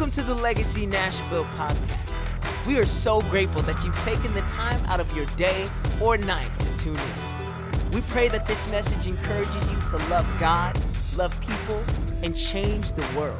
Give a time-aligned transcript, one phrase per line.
[0.00, 2.66] Welcome to the Legacy Nashville podcast.
[2.66, 5.68] We are so grateful that you've taken the time out of your day
[6.00, 7.90] or night to tune in.
[7.92, 10.80] We pray that this message encourages you to love God,
[11.14, 11.84] love people,
[12.22, 13.36] and change the world.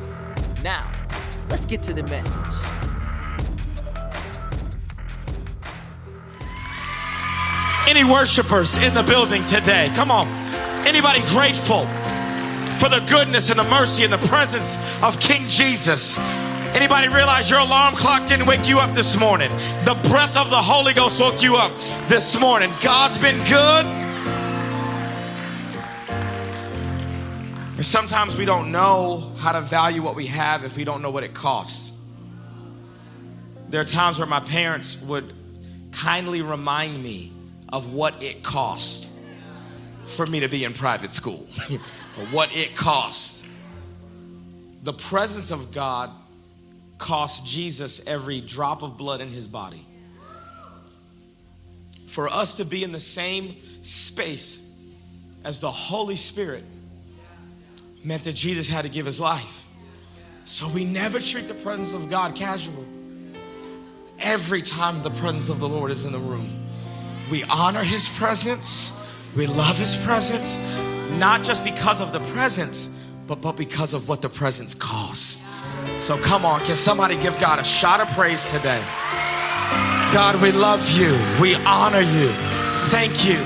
[0.63, 0.93] Now,
[1.49, 2.37] let's get to the message.
[7.89, 9.91] Any worshipers in the building today?
[9.95, 10.29] Come on.
[10.87, 11.87] Anybody grateful
[12.77, 16.19] for the goodness and the mercy and the presence of King Jesus?
[16.73, 19.51] Anybody realize your alarm clock didn't wake you up this morning?
[19.85, 21.73] The breath of the Holy Ghost woke you up
[22.09, 22.73] this morning.
[22.81, 23.87] God's been good.
[27.75, 31.11] And sometimes we don't know how to value what we have if we don't know
[31.11, 31.91] what it costs.
[33.69, 35.35] There are times where my parents would
[35.91, 37.33] kindly remind me
[37.73, 39.11] of what it cost
[40.05, 41.49] for me to be in private school,
[42.31, 43.45] what it cost.
[44.85, 46.11] The presence of God
[47.01, 49.85] cost Jesus every drop of blood in his body.
[52.07, 54.71] For us to be in the same space
[55.43, 56.65] as the Holy Spirit
[58.05, 59.67] meant that Jesus had to give his life.
[60.45, 62.85] So we never treat the presence of God casual.
[64.21, 66.67] Every time the presence of the Lord is in the room,
[67.31, 68.93] we honor his presence,
[69.35, 70.59] we love his presence,
[71.13, 72.95] not just because of the presence,
[73.27, 75.45] but, but because of what the presence costs.
[76.01, 78.83] So come on, can somebody give God a shot of praise today?
[80.15, 81.13] God, we love you.
[81.39, 82.33] We honor you.
[82.89, 83.37] Thank you.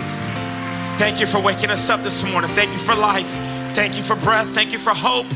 [0.97, 2.49] Thank you for waking us up this morning.
[2.55, 3.29] Thank you for life.
[3.75, 4.47] Thank you for breath.
[4.47, 5.27] Thank you for hope.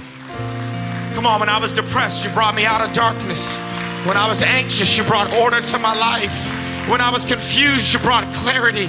[1.14, 3.58] Come on, when I was depressed, you brought me out of darkness.
[4.06, 6.48] When I was anxious, you brought order to my life.
[6.88, 8.86] When I was confused, you brought clarity.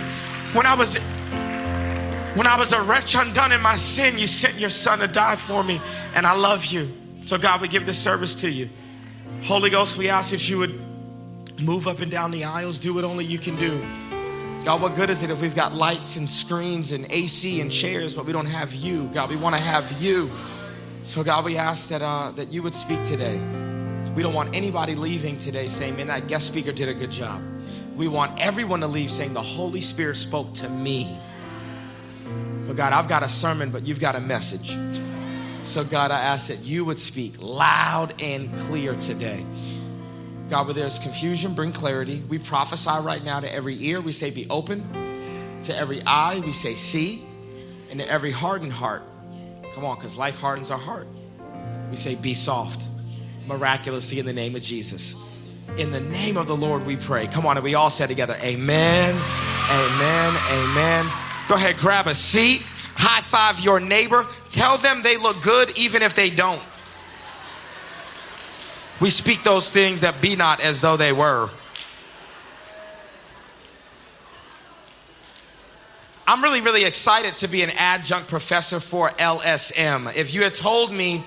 [0.53, 0.97] When I was
[2.35, 5.35] when I was a wretch undone in my sin, you sent your son to die
[5.35, 5.81] for me,
[6.13, 6.89] and I love you.
[7.29, 8.69] So God, we give this service to you.
[9.43, 10.73] Holy Ghost, we ask that you would
[11.61, 13.79] move up and down the aisles, do what only you can do.
[14.65, 18.15] God, what good is it if we've got lights and screens and AC and chairs,
[18.15, 19.11] but we don't have you?
[19.13, 20.31] God, we want to have you.
[21.03, 23.37] So God, we ask that uh, that you would speak today.
[24.15, 27.43] We don't want anybody leaving today saying, "Man, that guest speaker did a good job."
[27.95, 31.15] We want everyone to leave saying, "The Holy Spirit spoke to me."
[32.65, 34.75] Well, God, I've got a sermon, but you've got a message.
[35.63, 39.45] So, God, I ask that you would speak loud and clear today.
[40.49, 42.23] God, where there's confusion, bring clarity.
[42.27, 44.01] We prophesy right now to every ear.
[44.01, 44.83] We say, be open.
[45.63, 47.23] To every eye, we say, see.
[47.91, 49.03] And to every hardened heart,
[49.73, 51.07] come on, because life hardens our heart.
[51.91, 52.87] We say, be soft.
[53.47, 55.17] Miraculously in the name of Jesus.
[55.77, 57.27] In the name of the Lord, we pray.
[57.27, 61.05] Come on, and we all say together, Amen, Amen, Amen.
[61.47, 62.63] Go ahead, grab a seat.
[63.01, 64.27] High five your neighbor.
[64.49, 66.61] Tell them they look good even if they don't.
[68.99, 71.49] We speak those things that be not as though they were.
[76.27, 80.13] I'm really, really excited to be an adjunct professor for LSM.
[80.15, 81.23] If you had told me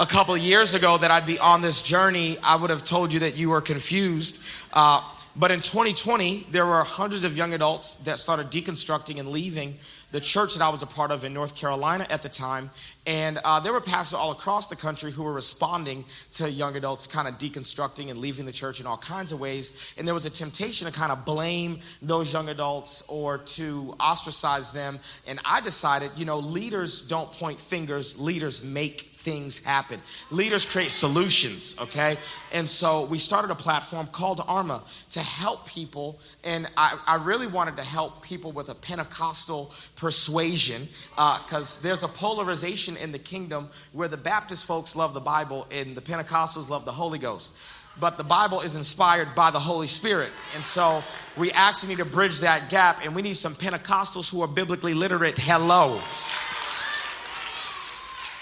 [0.00, 3.20] a couple years ago that I'd be on this journey, I would have told you
[3.20, 4.42] that you were confused.
[4.72, 9.78] Uh, but in 2020, there were hundreds of young adults that started deconstructing and leaving
[10.12, 12.70] the church that I was a part of in North Carolina at the time.
[13.06, 17.06] And uh, there were pastors all across the country who were responding to young adults
[17.06, 19.94] kind of deconstructing and leaving the church in all kinds of ways.
[19.96, 24.72] And there was a temptation to kind of blame those young adults or to ostracize
[24.72, 25.00] them.
[25.26, 30.00] And I decided, you know, leaders don't point fingers, leaders make things happen.
[30.30, 32.16] Leaders create solutions, okay?
[32.52, 36.18] And so we started a platform called Arma to help people.
[36.44, 42.02] And I, I really wanted to help people with a Pentecostal persuasion because uh, there's
[42.02, 46.68] a polarization in the kingdom where the Baptist folks love the Bible and the Pentecostals
[46.68, 47.56] love the Holy Ghost.
[48.00, 50.30] But the Bible is inspired by the Holy Spirit.
[50.54, 51.02] And so
[51.36, 54.94] we actually need to bridge that gap, and we need some Pentecostals who are biblically
[54.94, 55.38] literate.
[55.38, 56.00] Hello.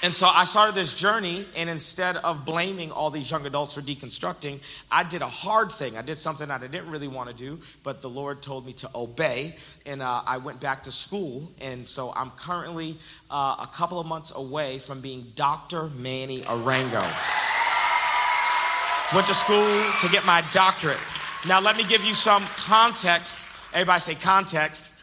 [0.03, 3.83] And so I started this journey, and instead of blaming all these young adults for
[3.83, 4.61] deconstructing,
[4.91, 5.99] I did a hard thing.
[5.99, 8.73] I did something that I didn't really want to do, but the Lord told me
[8.75, 11.53] to obey, and uh, I went back to school.
[11.61, 12.97] And so I'm currently
[13.31, 15.91] uh, a couple of months away from being Dr.
[15.91, 17.07] Manny Arango.
[19.15, 21.01] Went to school to get my doctorate.
[21.47, 23.49] Now, let me give you some context.
[23.75, 24.95] Everybody say context.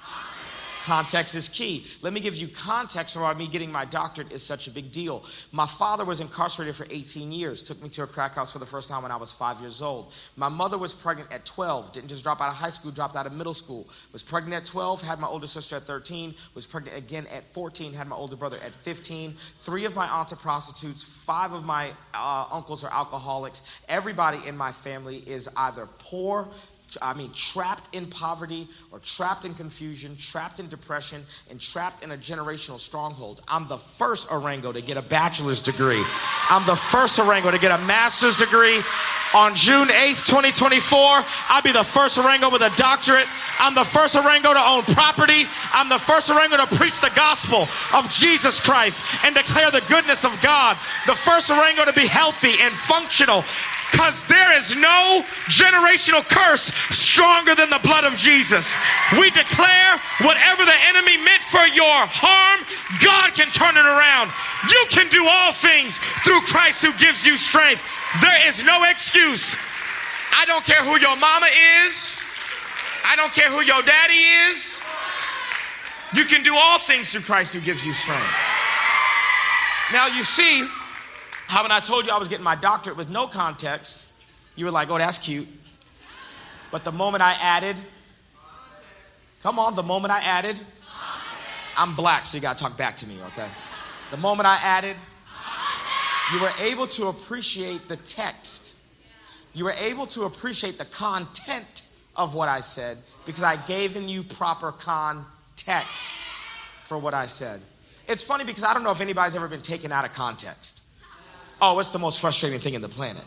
[0.87, 1.85] Context is key.
[2.01, 4.89] Let me give you context for why me getting my doctorate is such a big
[4.89, 5.25] deal.
[5.51, 8.65] My father was incarcerated for 18 years, took me to a crack house for the
[8.65, 10.13] first time when I was five years old.
[10.37, 13.27] My mother was pregnant at 12, didn't just drop out of high school, dropped out
[13.27, 13.85] of middle school.
[14.13, 17.91] Was pregnant at 12, had my older sister at 13, was pregnant again at 14,
[17.91, 19.33] had my older brother at 15.
[19.33, 23.81] Three of my aunts are prostitutes, five of my uh, uncles are alcoholics.
[23.89, 26.47] Everybody in my family is either poor,
[27.01, 32.11] I mean, trapped in poverty or trapped in confusion, trapped in depression, and trapped in
[32.11, 33.41] a generational stronghold.
[33.47, 36.03] I'm the first Arango to get a bachelor's degree.
[36.49, 38.81] I'm the first Arango to get a master's degree.
[39.35, 40.99] On June 8th, 2024,
[41.49, 43.27] I'll be the first Arango with a doctorate.
[43.59, 45.43] I'm the first Arango to own property.
[45.73, 50.23] I'm the first Arango to preach the gospel of Jesus Christ and declare the goodness
[50.23, 50.77] of God.
[51.05, 53.43] The first Arango to be healthy and functional
[53.91, 58.75] because there is no generational curse stronger than the blood of Jesus.
[59.13, 62.61] We declare whatever the enemy meant for your harm,
[63.03, 64.31] God can turn it around.
[64.69, 67.81] You can do all things through Christ who gives you strength.
[68.21, 69.55] There is no excuse.
[70.35, 71.47] I don't care who your mama
[71.85, 72.17] is,
[73.03, 74.81] I don't care who your daddy is.
[76.13, 78.35] You can do all things through Christ who gives you strength.
[79.91, 80.67] Now, you see,
[81.47, 84.11] how when I told you I was getting my doctorate with no context,
[84.55, 85.47] you were like, oh, that's cute.
[86.71, 87.77] But the moment I added,
[89.41, 90.59] come on, the moment I added,
[91.77, 93.47] I'm black, so you gotta talk back to me, okay?
[94.11, 94.97] The moment I added,
[96.33, 98.75] you were able to appreciate the text.
[99.53, 101.83] You were able to appreciate the content
[102.15, 106.19] of what I said because I gave you proper context
[106.83, 107.61] for what I said.
[108.07, 110.81] It's funny because I don't know if anybody's ever been taken out of context.
[111.61, 113.23] Oh, what's the most frustrating thing in the planet?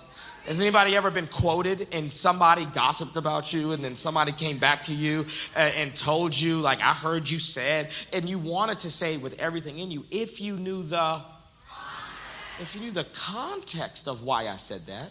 [0.47, 4.85] Has anybody ever been quoted and somebody gossiped about you and then somebody came back
[4.85, 8.91] to you and, and told you, like, I heard you said, and you wanted to
[8.91, 11.23] say with everything in you, if you knew the
[12.61, 15.11] if you knew the context of why I said that,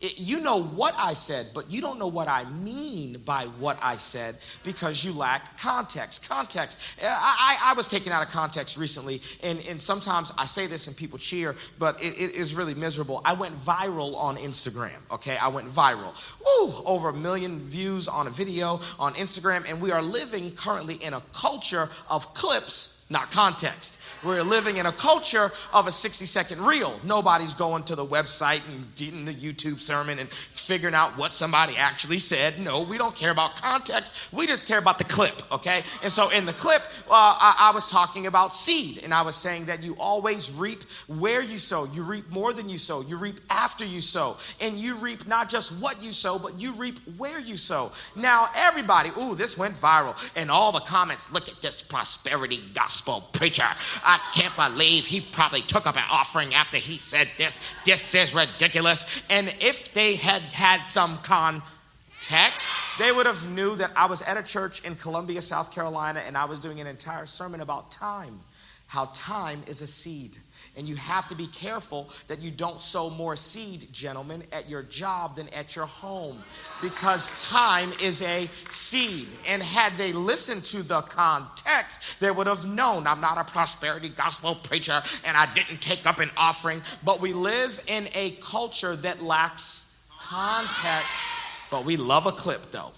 [0.00, 3.78] it, you know what I said, but you don't know what I mean by what
[3.82, 6.26] I said because you lack context.
[6.26, 6.80] Context.
[7.02, 10.86] I, I, I was taken out of context recently, and, and sometimes I say this
[10.86, 13.20] and people cheer, but it, it is really miserable.
[13.24, 15.36] I went viral on Instagram, okay?
[15.36, 16.14] I went viral.
[16.40, 16.82] Woo!
[16.86, 21.12] Over a million views on a video on Instagram, and we are living currently in
[21.12, 23.99] a culture of clips not context.
[24.22, 27.00] We're living in a culture of a 60 second reel.
[27.04, 31.76] Nobody's going to the website and reading the YouTube sermon and figuring out what somebody
[31.76, 32.60] actually said.
[32.60, 34.32] No, we don't care about context.
[34.32, 35.82] We just care about the clip, okay?
[36.02, 39.36] And so in the clip, uh, I, I was talking about seed, and I was
[39.36, 41.86] saying that you always reap where you sow.
[41.86, 43.00] You reap more than you sow.
[43.00, 44.36] You reap after you sow.
[44.60, 47.92] And you reap not just what you sow, but you reap where you sow.
[48.16, 50.16] Now, everybody, ooh, this went viral.
[50.36, 53.68] And all the comments, look at this prosperity gospel preacher.
[54.10, 57.60] I can't believe he probably took up an offering after he said this.
[57.86, 59.22] This is ridiculous.
[59.30, 62.68] And if they had had some context,
[62.98, 66.36] they would have knew that I was at a church in Columbia, South Carolina, and
[66.36, 68.40] I was doing an entire sermon about time.
[68.88, 70.38] How time is a seed.
[70.76, 74.82] And you have to be careful that you don't sow more seed, gentlemen, at your
[74.82, 76.38] job than at your home
[76.80, 79.28] because time is a seed.
[79.48, 84.10] And had they listened to the context, they would have known I'm not a prosperity
[84.10, 86.82] gospel preacher and I didn't take up an offering.
[87.04, 91.28] But we live in a culture that lacks context,
[91.70, 92.92] but we love a clip though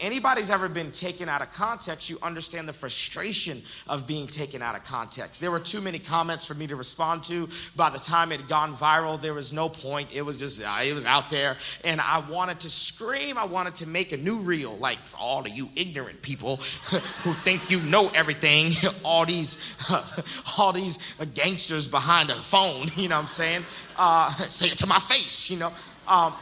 [0.00, 4.74] anybody's ever been taken out of context, you understand the frustration of being taken out
[4.74, 5.40] of context.
[5.40, 7.48] There were too many comments for me to respond to.
[7.76, 10.08] By the time it had gone viral, there was no point.
[10.12, 11.56] It was just, uh, it was out there.
[11.84, 13.38] And I wanted to scream.
[13.38, 16.56] I wanted to make a new reel, like for all of you ignorant people
[17.22, 18.72] who think you know everything,
[19.04, 19.58] all these,
[20.58, 20.98] all these
[21.34, 23.64] gangsters behind a phone, you know what I'm saying?
[23.96, 25.72] Uh, say it to my face, you know.
[26.08, 26.34] Um,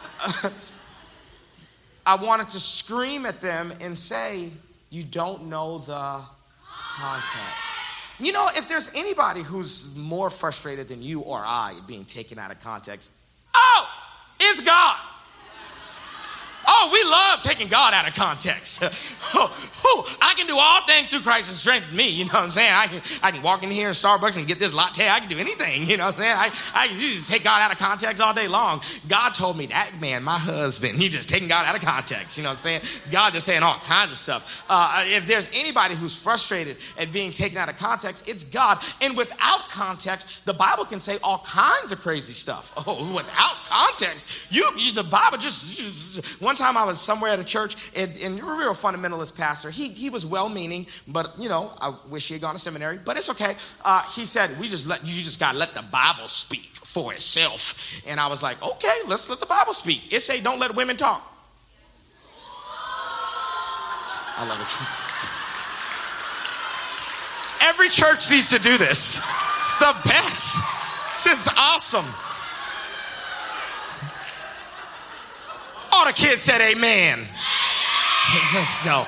[2.09, 4.49] I wanted to scream at them and say,
[4.88, 6.23] You don't know the
[6.71, 7.37] context.
[8.19, 12.50] You know, if there's anybody who's more frustrated than you or I being taken out
[12.50, 13.12] of context,
[13.55, 13.88] oh,
[14.41, 14.97] it's God.
[16.71, 18.83] Oh, we love taking God out of context.
[19.35, 22.11] oh, oh, I can do all things through Christ who strengthens me.
[22.11, 22.73] You know what I'm saying?
[22.75, 25.09] I can, I can walk in here in Starbucks and get this latte.
[25.09, 25.89] I can do anything.
[25.89, 26.37] You know what I'm saying?
[26.37, 28.83] I, I can just take God out of context all day long.
[29.09, 32.37] God told me that man, my husband, he just taking God out of context.
[32.37, 32.83] You know what I'm saying?
[33.11, 34.65] God just saying all kinds of stuff.
[34.69, 38.83] Uh, if there's anybody who's frustrated at being taken out of context, it's God.
[39.01, 42.75] And without context, the Bible can say all kinds of crazy stuff.
[42.89, 47.38] Oh, without context, you, you the Bible just, just one time I was somewhere at
[47.38, 49.71] a church, and, and a real fundamentalist pastor.
[49.71, 52.99] He, he was well meaning, but, you know, I wish he had gone to seminary,
[52.99, 53.57] but it's okay.
[53.85, 57.12] Uh, he said, we just let, you just got to let the Bible speak for
[57.12, 58.03] itself.
[58.07, 60.12] And I was like, okay, let's let the Bible speak.
[60.12, 61.23] It say, don't let women talk.
[64.37, 64.77] I love it.
[67.69, 69.21] Every church needs to do this.
[69.57, 70.62] It's the best.
[71.11, 72.07] This is awesome.
[75.91, 77.21] All the kids said amen.
[78.53, 79.07] Let's go.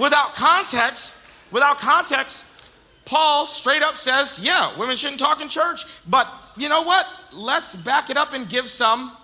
[0.00, 1.14] Without context,
[1.52, 2.46] without context,
[3.04, 5.84] Paul straight up says, yeah, women shouldn't talk in church.
[6.08, 7.06] But you know what?
[7.32, 9.16] Let's back it up and give some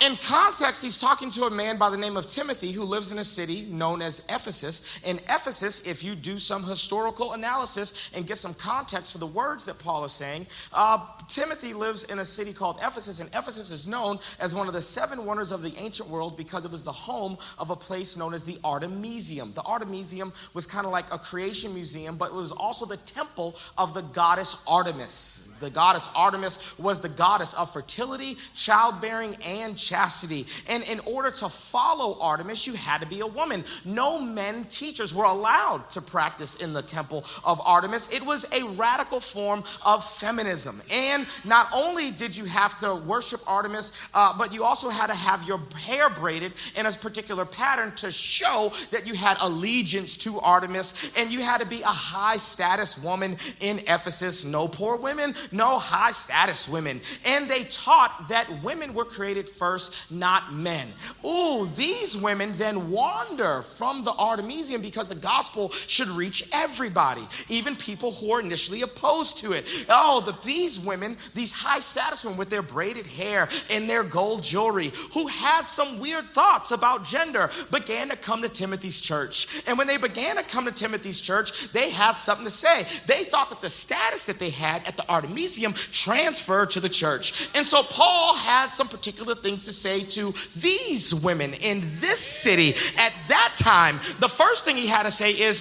[0.00, 3.18] in context, he's talking to a man by the name of Timothy who lives in
[3.18, 5.00] a city known as Ephesus.
[5.04, 9.64] In Ephesus, if you do some historical analysis and get some context for the words
[9.64, 10.98] that Paul is saying, uh,
[11.28, 14.82] Timothy lives in a city called Ephesus, and Ephesus is known as one of the
[14.82, 18.34] seven wonders of the ancient world because it was the home of a place known
[18.34, 19.52] as the Artemisium.
[19.52, 23.56] The Artemisium was kind of like a creation museum, but it was also the temple
[23.78, 25.50] of the goddess Artemis.
[25.60, 30.46] The goddess Artemis was the goddess of fertility, childbearing, and chastity.
[30.68, 33.64] And in order to follow Artemis, you had to be a woman.
[33.84, 38.12] No men teachers were allowed to practice in the temple of Artemis.
[38.12, 40.80] It was a radical form of feminism.
[40.90, 45.14] And not only did you have to worship Artemis, uh, but you also had to
[45.14, 50.40] have your hair braided in a particular pattern to show that you had allegiance to
[50.40, 51.12] Artemis.
[51.16, 54.44] And you had to be a high status woman in Ephesus.
[54.44, 57.00] No poor women, no high status women.
[57.24, 59.75] And they taught that women were created first,
[60.10, 60.88] not men.
[61.24, 67.76] Ooh, these women then wander from the Artemisium because the gospel should reach everybody, even
[67.76, 69.86] people who are initially opposed to it.
[69.88, 74.42] Oh, the, these women, these high status women with their braided hair and their gold
[74.42, 79.62] jewelry, who had some weird thoughts about gender, began to come to Timothy's church.
[79.66, 82.86] And when they began to come to Timothy's church, they had something to say.
[83.06, 87.48] They thought that the status that they had at the Artemisium transferred to the church.
[87.54, 92.70] And so Paul had some particular things to say to these women in this city
[92.98, 93.96] at that time.
[94.18, 95.60] The first thing he had to say is,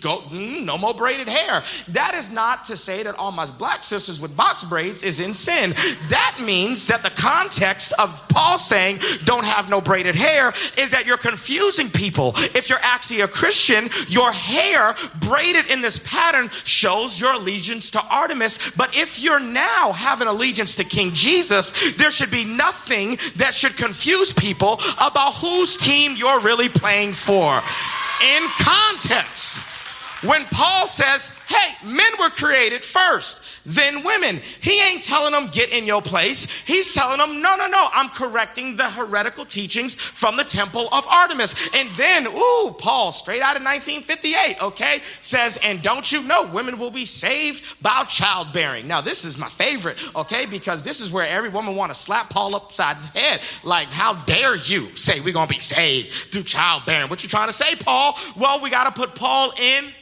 [0.00, 1.62] go, mm, no more braided hair.
[1.88, 5.34] That is not to say that all my black sisters with box braids is in
[5.34, 5.70] sin.
[6.08, 11.04] That means that the context of Paul saying, don't have no braided hair, is that
[11.06, 12.32] you're confusing people.
[12.54, 18.02] If you're actually a Christian, your hair braided in this pattern shows your allegiance to
[18.02, 18.70] Artemis.
[18.76, 23.54] But if you're now have an allegiance to King Jesus, there should be nothing that
[23.54, 27.60] should confuse people about whose team you're really playing for.
[28.22, 29.60] In context,
[30.22, 34.40] when Paul says, hey, men were created first then women.
[34.60, 36.62] He ain't telling them, get in your place.
[36.62, 41.06] He's telling them, no, no, no, I'm correcting the heretical teachings from the temple of
[41.06, 41.68] Artemis.
[41.74, 46.78] And then, ooh, Paul, straight out of 1958, okay, says, and don't you know, women
[46.78, 48.88] will be saved by childbearing.
[48.88, 52.30] Now, this is my favorite, okay, because this is where every woman want to slap
[52.30, 53.40] Paul upside his head.
[53.62, 57.08] Like, how dare you say we're going to be saved through childbearing?
[57.08, 58.16] What you trying to say, Paul?
[58.36, 59.92] Well, we got to put Paul in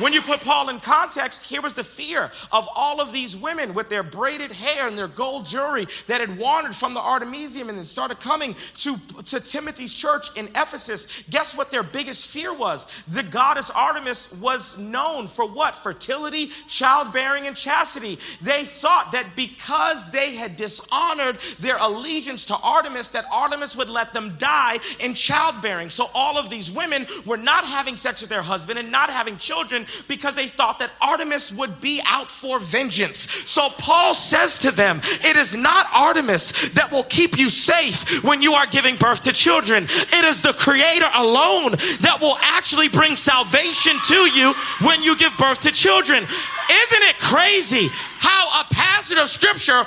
[0.00, 3.74] when you put Paul in context, here was the fear of all of these women
[3.74, 7.78] with their braided hair and their gold jewelry that had wandered from the Artemisium and
[7.78, 11.22] then started coming to, to Timothy's church in Ephesus.
[11.30, 13.02] Guess what their biggest fear was?
[13.08, 15.76] The goddess Artemis was known for what?
[15.76, 18.18] Fertility, childbearing, and chastity.
[18.42, 24.14] They thought that because they had dishonored their allegiance to Artemis, that Artemis would let
[24.14, 25.90] them die in childbearing.
[25.90, 29.36] So all of these women were not having sex with their husband and not having
[29.36, 33.18] children because they thought that Artemis would be out for vengeance.
[33.48, 38.42] So Paul says to them, It is not Artemis that will keep you safe when
[38.42, 39.84] you are giving birth to children.
[39.84, 45.36] It is the Creator alone that will actually bring salvation to you when you give
[45.38, 46.22] birth to children.
[46.22, 49.84] Isn't it crazy how a passage of scripture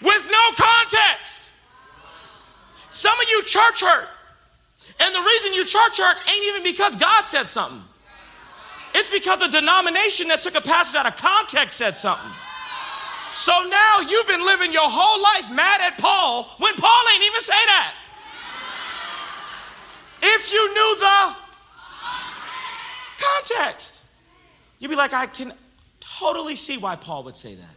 [0.00, 1.52] with no context?
[2.90, 4.08] Some of you church hurt.
[5.00, 7.82] And the reason you church hurt ain't even because God said something.
[8.94, 12.30] It's because a denomination that took a passage out of context said something.
[13.28, 17.40] So now you've been living your whole life mad at Paul when Paul ain't even
[17.40, 17.94] say that.
[20.22, 21.36] If you knew the
[23.24, 24.04] context,
[24.78, 25.52] you'd be like, I can
[26.00, 27.73] totally see why Paul would say that.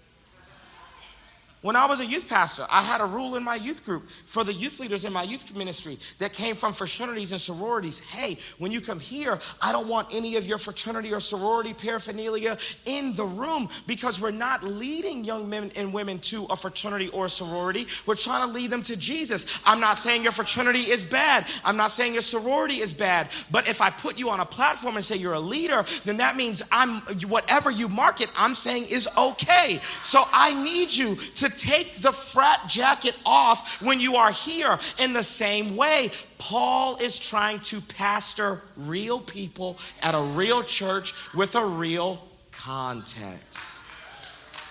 [1.62, 4.44] When I was a youth pastor, I had a rule in my youth group for
[4.44, 7.98] the youth leaders in my youth ministry that came from fraternities and sororities.
[7.98, 12.58] Hey, when you come here, I don't want any of your fraternity or sorority paraphernalia
[12.86, 17.26] in the room because we're not leading young men and women to a fraternity or
[17.26, 17.88] a sorority.
[18.06, 19.60] We're trying to lead them to Jesus.
[19.66, 21.48] I'm not saying your fraternity is bad.
[21.66, 23.30] I'm not saying your sorority is bad.
[23.50, 26.36] But if I put you on a platform and say you're a leader, then that
[26.36, 29.80] means I'm whatever you market, I'm saying is okay.
[30.04, 34.80] So I need you to to take the frat jacket off when you are here.
[35.00, 41.14] In the same way, Paul is trying to pastor real people at a real church
[41.34, 43.82] with a real context.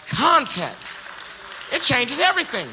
[0.07, 1.09] Context.
[1.73, 2.69] It changes everything.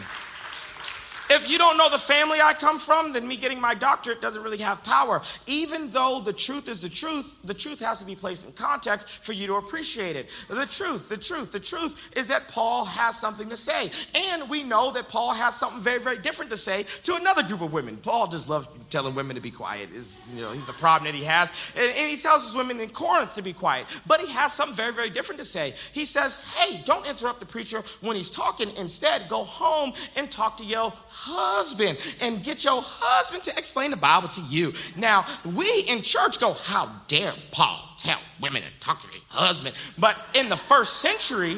[1.29, 4.43] If you don't know the family I come from, then me getting my doctorate doesn't
[4.43, 5.21] really have power.
[5.47, 9.09] Even though the truth is the truth, the truth has to be placed in context
[9.09, 10.29] for you to appreciate it.
[10.47, 13.91] The truth, the truth, the truth is that Paul has something to say.
[14.13, 17.61] And we know that Paul has something very, very different to say to another group
[17.61, 17.97] of women.
[17.97, 19.91] Paul just loves telling women to be quiet.
[19.91, 21.73] Is you know, he's the problem that he has.
[21.77, 23.87] And, and he tells his women in Corinth to be quiet.
[24.05, 25.73] But he has something very, very different to say.
[25.93, 28.69] He says, hey, don't interrupt the preacher when he's talking.
[28.77, 33.97] Instead, go home and talk to your husband and get your husband to explain the
[33.97, 34.73] Bible to you.
[34.97, 39.75] Now, we in church go, How dare Paul tell women to talk to their husband?
[39.97, 41.57] But in the first century,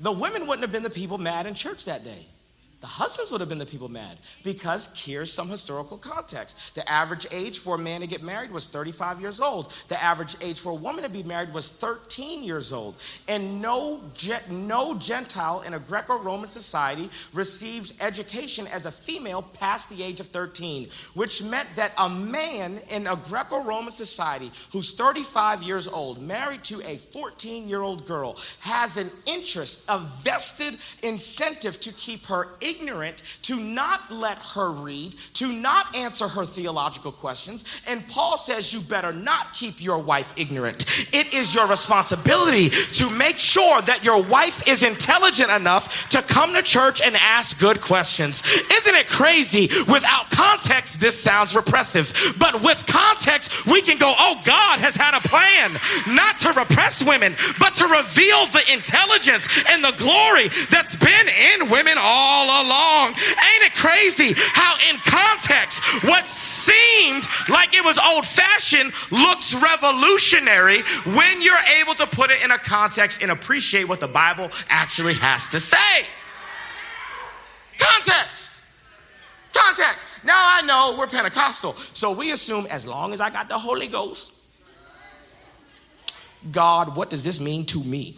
[0.00, 2.26] the women wouldn't have been the people mad in church that day.
[2.80, 6.76] The husbands would have been the people mad because here's some historical context.
[6.76, 9.72] The average age for a man to get married was 35 years old.
[9.88, 13.02] The average age for a woman to be married was 13 years old.
[13.26, 14.00] And no,
[14.48, 20.20] no Gentile in a Greco Roman society received education as a female past the age
[20.20, 25.88] of 13, which meant that a man in a Greco Roman society who's 35 years
[25.88, 31.92] old, married to a 14 year old girl, has an interest, a vested incentive to
[31.92, 37.80] keep her ignorant, to not let her read, to not answer her theological questions.
[37.86, 40.84] And Paul says, You better not keep your wife ignorant.
[41.12, 46.54] It is your responsibility to make sure that your wife is intelligent enough to come
[46.54, 48.42] to church and ask good questions.
[48.72, 49.68] Isn't it crazy?
[49.90, 52.34] Without context, this sounds repressive.
[52.38, 57.02] But with context, we can go, Oh, God has had a plan not to repress
[57.02, 63.08] women, but to reveal the intelligence and the glory that's been in women all along.
[63.08, 70.82] Ain't it crazy how, in context, what seemed like it was old fashioned looks revolutionary
[71.14, 75.14] when you're able to put it in a context and appreciate what the Bible actually
[75.14, 76.06] has to say?
[77.78, 78.60] Context.
[79.52, 80.06] Context.
[80.24, 83.88] Now I know we're Pentecostal, so we assume as long as I got the Holy
[83.88, 84.32] Ghost,
[86.52, 88.16] God, what does this mean to me?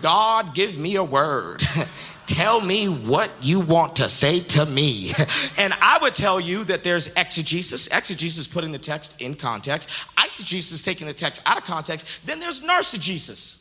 [0.00, 1.62] God, give me a word.
[2.26, 5.12] tell me what you want to say to me.
[5.58, 7.88] And I would tell you that there's exegesis.
[7.88, 9.88] Exegesis putting the text in context.
[10.16, 12.26] Eisegesis taking the text out of context.
[12.26, 13.60] Then there's narcigesis.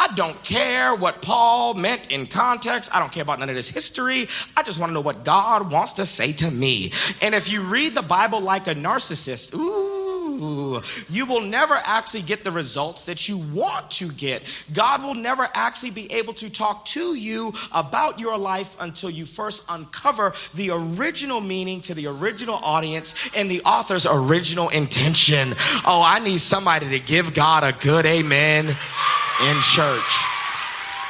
[0.00, 2.94] I don't care what Paul meant in context.
[2.94, 4.28] I don't care about none of this history.
[4.56, 6.92] I just want to know what God wants to say to me.
[7.20, 9.97] And if you read the Bible like a narcissist, ooh,
[10.38, 14.42] you will never actually get the results that you want to get.
[14.72, 19.26] God will never actually be able to talk to you about your life until you
[19.26, 25.54] first uncover the original meaning to the original audience and the author's original intention.
[25.84, 30.24] Oh, I need somebody to give God a good amen in church.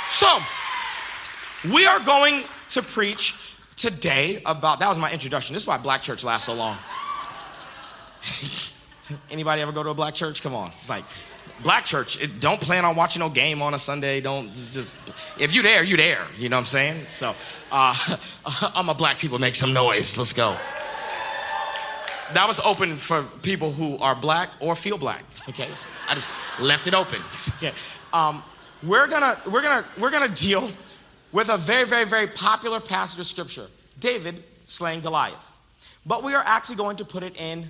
[0.08, 0.38] So,
[1.72, 3.34] we are going to preach
[3.76, 5.52] today about that was my introduction.
[5.52, 6.78] This is why black church lasts so long.
[9.30, 10.42] Anybody ever go to a black church?
[10.42, 10.68] Come on.
[10.68, 11.04] It's like
[11.62, 12.20] black church.
[12.22, 14.20] It, don't plan on watching no game on a Sunday.
[14.20, 14.94] Don't just
[15.38, 16.26] if you there, you there.
[16.36, 17.06] You know what I'm saying?
[17.08, 17.34] So
[17.72, 17.94] uh,
[18.74, 20.16] I'm a black people make some noise.
[20.18, 20.56] Let's go.
[22.34, 25.24] That was open for people who are black or feel black.
[25.48, 27.20] Okay, so I just left it open.
[27.58, 27.72] Okay.
[28.12, 28.42] Um,
[28.82, 30.70] we're gonna we're gonna we're gonna deal
[31.32, 33.66] with a very very very popular passage of scripture,
[33.98, 35.56] David slaying Goliath,
[36.06, 37.68] but we are actually going to put it in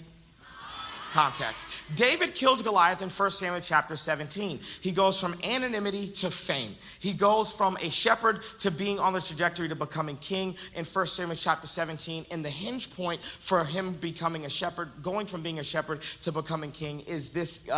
[1.13, 1.85] context.
[1.95, 4.61] David kills Goliath in 1 Samuel chapter 17.
[4.81, 6.75] He goes from anonymity to fame.
[7.01, 11.07] He goes from a shepherd to being on the trajectory to becoming king in 1
[11.07, 12.27] Samuel chapter 17.
[12.31, 16.33] And the hinge point for him becoming a shepherd, going from being a shepherd to
[16.33, 17.69] becoming king, is this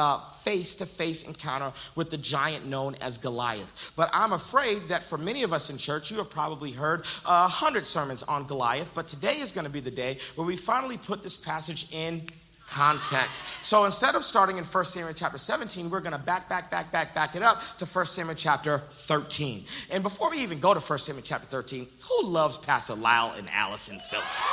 [0.42, 3.92] face to face encounter with the giant known as Goliath.
[3.96, 7.48] But I'm afraid that for many of us in church, you have probably heard a
[7.48, 10.96] hundred sermons on Goliath, but today is going to be the day where we finally
[10.96, 12.22] put this passage in
[12.70, 13.64] context.
[13.64, 16.92] So instead of starting in 1 Samuel chapter 17, we're going to back, back, back,
[16.92, 19.64] back, back it up to 1 Samuel chapter 13.
[19.90, 23.48] And before we even go to 1 Samuel chapter 13, who loves Pastor Lyle and
[23.52, 24.48] Allison Phillips?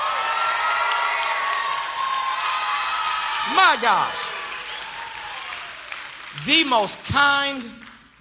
[3.56, 4.34] My gosh.
[6.46, 7.64] The most kind,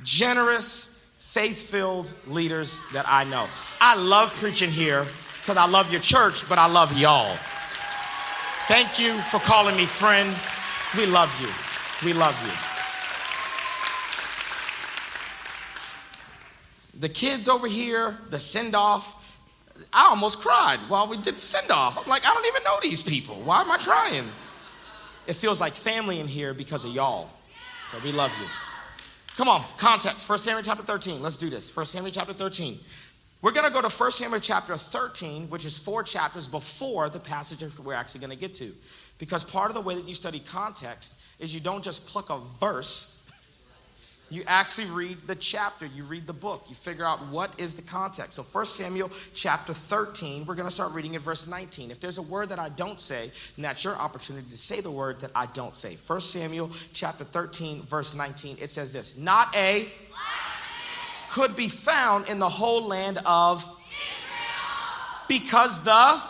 [0.03, 3.49] generous, faith filled leaders that I know.
[3.81, 5.07] I love preaching here
[5.41, 7.37] because I love your church, but I love y'all.
[8.69, 10.37] Thank you for calling me friend.
[10.97, 11.49] We love you.
[12.05, 12.53] We love you.
[16.99, 19.39] The kids over here, the send off,
[19.93, 21.97] I almost cried while we did the send off.
[21.97, 23.37] I'm like, I don't even know these people.
[23.45, 24.29] Why am I crying?
[25.29, 27.31] It feels like family in here because of y'all.
[27.93, 28.47] So we love you.
[29.37, 30.27] Come on, context.
[30.27, 31.23] First Samuel chapter 13.
[31.23, 31.71] Let's do this.
[31.71, 32.81] First Samuel chapter 13.
[33.43, 37.21] We're going to go to 1 Samuel chapter 13, which is four chapters before the
[37.21, 38.75] passage we're actually going to get to.
[39.19, 42.41] Because part of the way that you study context is you don't just pluck a
[42.61, 43.13] verse,
[44.31, 47.83] you actually read the chapter, you read the book, you figure out what is the
[47.83, 48.33] context.
[48.33, 51.93] So 1 Samuel chapter 13, we're going to start reading at verse 19.
[51.93, 54.91] If there's a word that I don't say, then that's your opportunity to say the
[54.91, 55.95] word that I don't say.
[55.95, 59.89] 1 Samuel chapter 13, verse 19, it says this Not a
[61.31, 63.75] could be found in the whole land of Israel.
[65.29, 66.23] Because the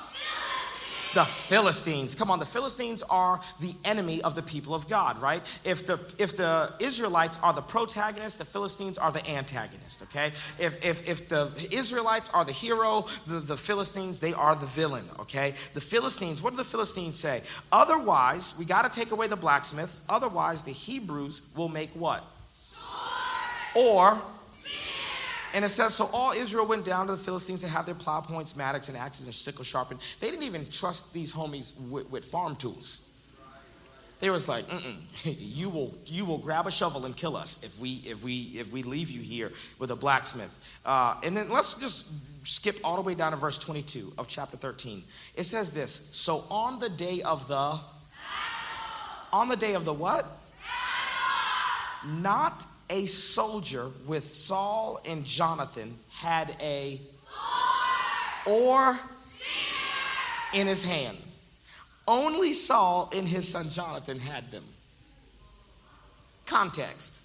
[1.16, 2.14] the Philistines.
[2.14, 5.40] Come on, the Philistines are the enemy of the people of God, right?
[5.64, 10.26] If the if the Israelites are the protagonists, the Philistines are the antagonist, okay?
[10.59, 15.06] If if if the Israelites are the hero, the, the Philistines, they are the villain,
[15.20, 15.54] okay?
[15.72, 17.40] The Philistines, what do the Philistines say?
[17.72, 22.24] Otherwise, we got to take away the blacksmiths, otherwise the Hebrews will make what?
[22.52, 23.87] Sword.
[23.87, 24.22] Or
[25.56, 28.20] and it says, So all Israel went down to the Philistines to have their plow
[28.20, 30.00] points, mattocks, and axes and sickle sharpened.
[30.20, 33.08] They didn't even trust these homies with, with farm tools.
[34.20, 34.66] They was like,
[35.24, 38.70] you will you will grab a shovel and kill us if we if we if
[38.70, 40.78] we leave you here with a blacksmith.
[40.84, 42.10] Uh, and then let's just
[42.44, 45.02] skip all the way down to verse 22 of chapter 13.
[45.36, 47.80] It says this: So on the day of the
[49.32, 50.26] on the day of the what?
[52.06, 57.01] Not a soldier with Saul and Jonathan had a
[58.44, 59.01] sword or
[60.55, 61.18] in his hand.
[62.09, 64.64] Only Saul and his son Jonathan had them.
[66.46, 67.22] Context.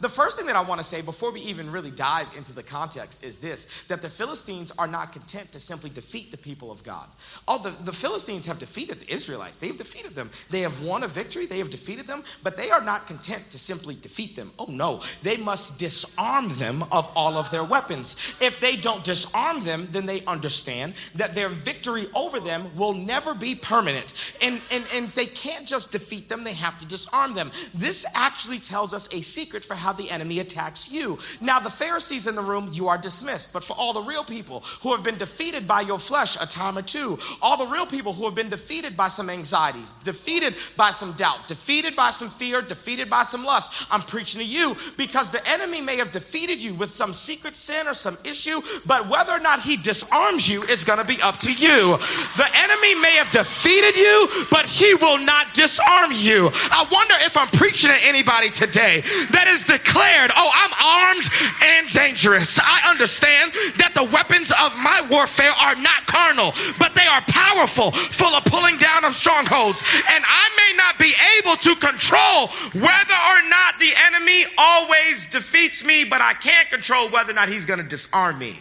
[0.00, 2.62] The first thing that I want to say before we even really dive into the
[2.62, 6.82] context is this that the Philistines are not content to simply defeat the people of
[6.82, 7.08] God.
[7.46, 10.30] Oh, the, the Philistines have defeated the Israelites, they've defeated them.
[10.50, 13.58] They have won a victory, they have defeated them, but they are not content to
[13.58, 14.52] simply defeat them.
[14.58, 18.34] Oh, no, they must disarm them of all of their weapons.
[18.40, 23.34] If they don't disarm them, then they understand that their victory over them will never
[23.34, 24.34] be permanent.
[24.42, 27.50] And, and, and they can't just defeat them, they have to disarm them.
[27.74, 31.18] This actually tells us a secret for how the enemy attacks you.
[31.40, 33.52] Now, the Pharisees in the room, you are dismissed.
[33.52, 36.78] But for all the real people who have been defeated by your flesh a time
[36.78, 40.90] or two, all the real people who have been defeated by some anxieties, defeated by
[40.90, 45.30] some doubt, defeated by some fear, defeated by some lust, I'm preaching to you because
[45.30, 49.32] the enemy may have defeated you with some secret sin or some issue, but whether
[49.32, 51.96] or not he disarms you is going to be up to you.
[52.36, 56.50] The enemy may have defeated you, but he will not disarm you.
[56.70, 61.30] I wonder if I'm preaching to anybody today that is declared, oh, I'm armed
[61.64, 62.58] and dangerous.
[62.58, 67.92] I understand that the weapons of my warfare are not carnal, but they are powerful,
[67.92, 69.82] full of pulling down of strongholds.
[70.10, 75.84] And I may not be able to control whether or not the enemy always defeats
[75.84, 78.58] me, but I can't control whether or not he's going to disarm me.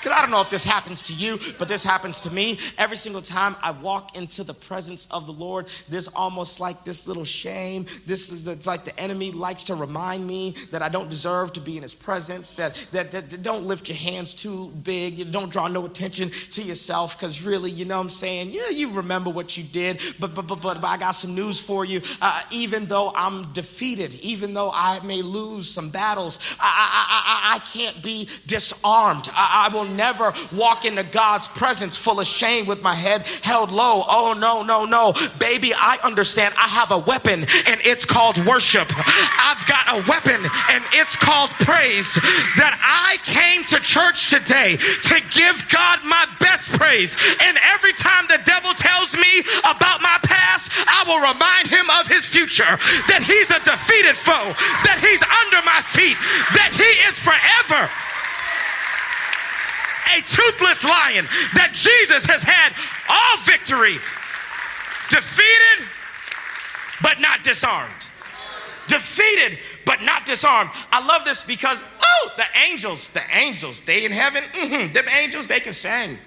[0.00, 2.58] Because I don't know if this happens to you, but this happens to me.
[2.78, 7.06] Every single time I walk into the presence of the Lord, there's almost like this
[7.06, 7.84] little shame.
[8.06, 11.60] This is it's like the enemy likes to remind me that I don't deserve to
[11.60, 15.26] be in his presence, that, that, that, that don't lift your hands too big, you
[15.26, 18.50] don't draw no attention to yourself, because really, you know what I'm saying?
[18.50, 21.60] Yeah, you remember what you did, but but but, but, but I got some news
[21.60, 22.00] for you.
[22.22, 27.56] Uh, even though I'm defeated, even though I may lose some battles, I, I, I,
[27.56, 29.28] I can't be disarmed.
[29.34, 33.70] I, I will never walk into God's presence full of shame with my head held
[33.70, 34.02] low.
[34.06, 35.12] Oh, no, no, no.
[35.38, 38.88] Baby, I understand I have a weapon and it's called worship.
[38.96, 42.14] I've got a weapon and it's called praise.
[42.56, 47.16] That I came to church today to give God my best praise.
[47.42, 52.06] And every time the devil tells me about my past, I will remind him of
[52.06, 52.78] his future.
[53.10, 54.54] That he's a defeated foe,
[54.86, 56.16] that he's under my feet,
[56.54, 57.90] that he is forever
[60.16, 62.72] a toothless lion, that Jesus has had
[63.08, 63.98] all victory.
[65.10, 65.86] defeated,
[67.02, 68.08] but not disarmed.
[68.88, 70.70] Defeated, but not disarmed.
[70.92, 75.46] I love this because, oh, the angels, the angels, they in heaven, mm-hmm, them angels,
[75.46, 76.18] they can sing.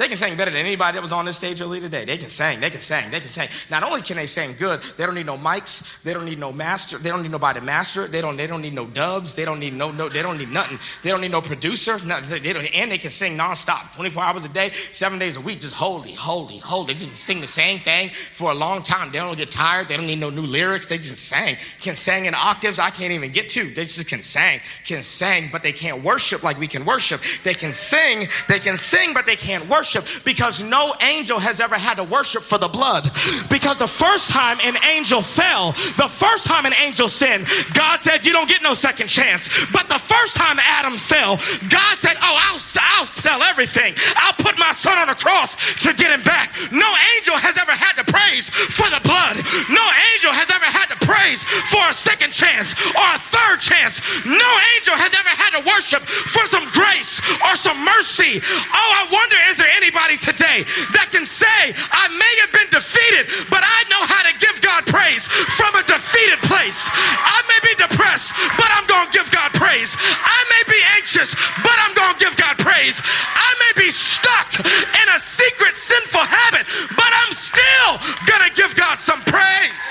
[0.00, 2.06] They can sing better than anybody that was on this stage earlier today.
[2.06, 3.50] They can sing, they can sing, they can sing.
[3.70, 6.54] Not only can they sing good, they don't need no mics, they don't need no
[6.54, 9.34] master, they don't need nobody to master it, they don't, they don't need no dubs,
[9.34, 10.78] they don't need no, no, they don't need nothing.
[11.02, 14.44] They don't need no producer, no, they don't, and they can sing nonstop, 24 hours
[14.46, 16.94] a day, seven days a week, just holy, holy, holy.
[16.94, 19.12] They just sing the same thing for a long time.
[19.12, 21.58] They don't get tired, they don't need no new lyrics, they just sing.
[21.78, 23.68] Can sing in octaves I can't even get to.
[23.74, 27.20] They just can sing, can sing, but they can't worship like we can worship.
[27.44, 31.60] They can sing, they can sing, but they can't worship worship because no angel has
[31.60, 33.04] ever had to worship for the blood.
[33.50, 38.26] Because the first time an angel fell, the first time an angel sinned, God said,
[38.26, 39.48] You don't get no second chance.
[39.72, 41.36] But the first time Adam fell,
[41.68, 42.60] God said, Oh, I'll,
[42.98, 43.94] I'll sell everything.
[44.16, 46.54] I'll put my son on a cross to get him back.
[46.70, 49.42] No angel has ever had to praise for the blood.
[49.70, 53.98] No angel has ever had to praise for a second chance or a third chance.
[54.22, 57.18] No angel has ever had to worship for some grace
[57.50, 58.38] or some mercy.
[58.70, 63.32] Oh, I wonder, is there anybody today that can say, I may have been defeated,
[63.48, 65.24] but I know how to give God praise
[65.56, 66.92] from a defeated place.
[66.92, 69.96] I may be depressed, but I'm going to give God praise.
[69.96, 71.32] I may be anxious,
[71.64, 73.00] but I'm going to give God praise.
[73.00, 77.90] I may be stuck in a secret sinful habit, but I'm still
[78.28, 79.88] going to give God some praise.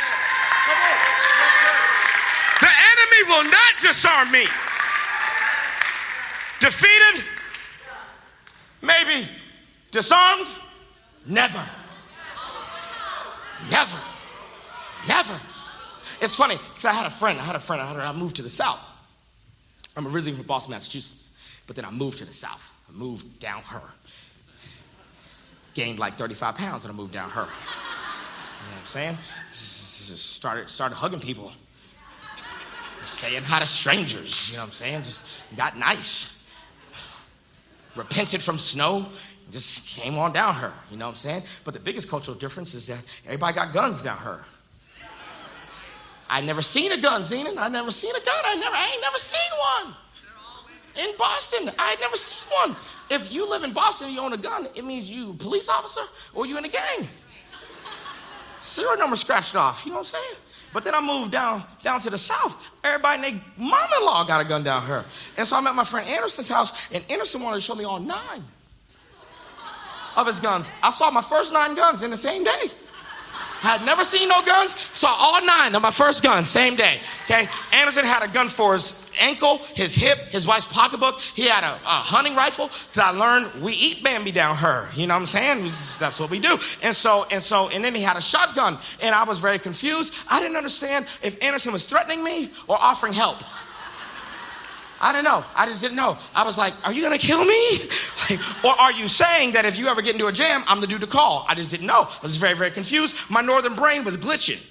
[2.61, 4.45] The enemy will not disarm me.
[6.61, 7.25] Defeated?
[8.81, 9.27] Maybe.
[9.91, 10.47] Disarmed?
[11.25, 11.63] Never.
[13.69, 13.97] Never.
[15.07, 15.39] Never.
[16.21, 17.39] It's funny because I had a friend.
[17.39, 17.81] I had a friend.
[17.81, 18.79] I, had a, I moved to the South.
[19.95, 21.29] I'm originally from Boston, Massachusetts,
[21.67, 22.71] but then I moved to the South.
[22.87, 23.81] I moved down her.
[25.73, 27.41] Gained like 35 pounds when I moved down her.
[27.41, 29.17] You know what I'm saying?
[29.47, 31.51] Just started started hugging people,
[33.05, 34.49] saying hi to strangers.
[34.49, 35.03] You know what I'm saying?
[35.03, 36.35] Just got nice.
[37.95, 39.05] Repented from snow
[39.51, 41.43] just came on down her, you know what I'm saying?
[41.65, 44.41] But the biggest cultural difference is that everybody got guns down her.
[46.29, 47.57] I never seen a gun, Zenon.
[47.57, 48.41] I never seen a gun.
[48.45, 49.39] I never, I ain't never seen
[49.83, 49.95] one.
[51.03, 52.75] In Boston, I never seen one.
[53.09, 56.01] If you live in Boston and you own a gun, it means you police officer
[56.35, 57.07] or you in a gang.
[58.59, 60.35] Serial number scratched off, you know what I'm saying?
[60.71, 62.69] But then I moved down down to the south.
[62.83, 65.05] Everybody named mom-in-law got a gun down here.
[65.37, 67.99] And so I'm at my friend Anderson's house, and Anderson wanted to show me all
[67.99, 68.43] nine
[70.15, 70.71] of his guns.
[70.83, 72.67] I saw my first nine guns in the same day.
[73.61, 76.99] I had never seen no guns, saw all nine of my first guns, same day.
[77.25, 81.19] Okay, Anderson had a gun for his ankle, his hip, his wife's pocketbook.
[81.19, 82.67] He had a, a hunting rifle.
[82.67, 84.87] Cause I learned we eat Bambi down her.
[84.95, 85.63] You know what I'm saying?
[85.99, 86.57] That's what we do.
[86.83, 90.13] And so, and so, and then he had a shotgun, and I was very confused.
[90.29, 93.39] I didn't understand if Anderson was threatening me or offering help.
[95.01, 95.43] I don't know.
[95.55, 96.17] I just didn't know.
[96.35, 97.79] I was like, are you gonna kill me?
[98.29, 100.87] Like, or are you saying that if you ever get into a jam, I'm the
[100.87, 101.47] dude to call?
[101.49, 102.01] I just didn't know.
[102.07, 103.15] I was very, very confused.
[103.27, 104.63] My northern brain was glitching.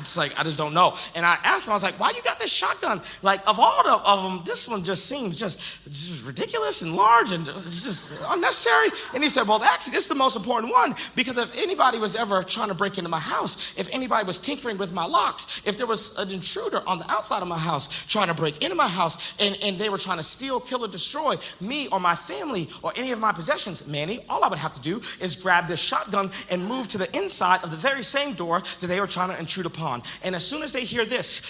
[0.00, 0.96] It's like, I just don't know.
[1.14, 3.00] And I asked him, I was like, why you got this shotgun?
[3.22, 7.32] Like, of all the, of them, this one just seems just, just ridiculous and large
[7.32, 8.88] and just unnecessary.
[9.14, 12.16] And he said, well, actually, this is the most important one because if anybody was
[12.16, 15.76] ever trying to break into my house, if anybody was tinkering with my locks, if
[15.76, 18.88] there was an intruder on the outside of my house trying to break into my
[18.88, 22.68] house and, and they were trying to steal, kill, or destroy me or my family
[22.82, 25.80] or any of my possessions, Manny, all I would have to do is grab this
[25.80, 29.30] shotgun and move to the inside of the very same door that they were trying
[29.30, 30.02] to intrude upon on.
[30.22, 31.42] And as soon as they hear this,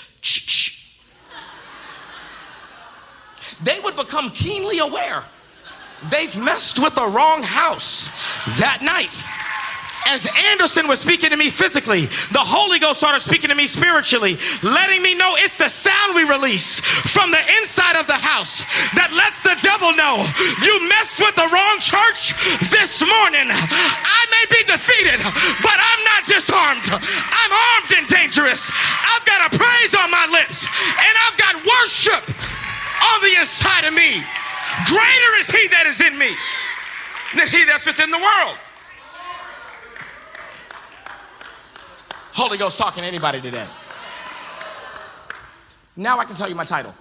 [3.62, 5.24] they would become keenly aware
[6.11, 8.09] they've messed with the wrong house
[8.61, 9.24] that night
[10.09, 14.40] as Anderson was speaking to me physically, the Holy Ghost started speaking to me spiritually,
[14.64, 18.64] letting me know it's the sound we release from the inside of the house
[18.97, 20.25] that lets the devil know
[20.64, 22.33] you messed with the wrong church
[22.73, 23.53] this morning.
[23.53, 25.21] I may be defeated,
[25.61, 26.88] but I'm not disarmed.
[26.88, 28.73] I'm armed and dangerous.
[28.73, 32.25] I've got a praise on my lips, and I've got worship
[33.12, 34.25] on the inside of me.
[34.88, 36.33] Greater is he that is in me
[37.37, 38.57] than he that's within the world.
[42.38, 43.66] Holy Ghost talking to anybody today.
[45.96, 46.94] Now I can tell you my title.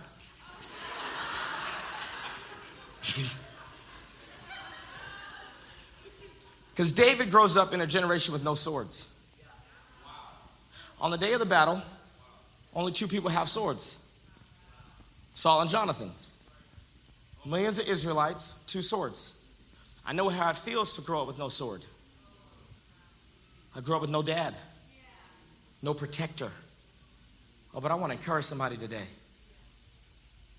[6.71, 9.13] Because David grows up in a generation with no swords.
[11.00, 11.84] On the day of the battle,
[12.73, 14.00] only two people have swords
[15.36, 16.10] Saul and Jonathan.
[17.45, 19.36] Millions of Israelites, two swords.
[20.04, 21.86] I know how it feels to grow up with no sword.
[23.76, 24.56] I grew up with no dad,
[25.81, 26.51] no protector.
[27.73, 29.05] Oh, but I want to encourage somebody today.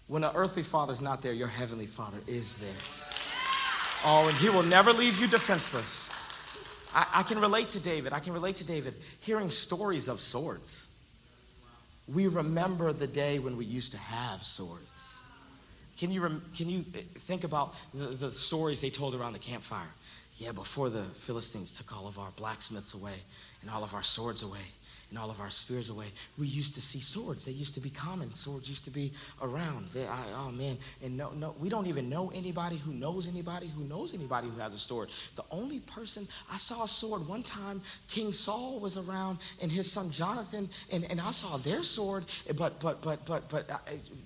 [0.07, 2.71] When an earthly father's not there, your heavenly father is there.
[4.05, 6.11] Oh, and he will never leave you defenseless.
[6.95, 8.13] I, I, can relate to David.
[8.13, 10.87] I can relate to David hearing stories of swords.
[12.07, 15.21] We remember the day when we used to have swords.
[15.99, 19.41] Can you, rem- can you eh, think about the, the stories they told around the
[19.41, 19.91] campfire?
[20.37, 23.17] Yeah, before the Philistines took all of our blacksmiths away
[23.61, 24.61] and all of our swords away
[25.11, 26.07] and all of our spears away.
[26.37, 27.45] We used to see swords.
[27.45, 28.33] They used to be common.
[28.35, 29.87] Swords used to be around.
[29.89, 33.69] They, I, oh man, and no, no, we don't even know anybody who knows anybody
[33.69, 35.09] who knows anybody who has a sword.
[35.37, 39.91] The only person I saw a sword one time, King Saul was around, and his
[39.91, 42.25] son Jonathan, and, and I saw their sword.
[42.57, 43.79] But but but but but uh,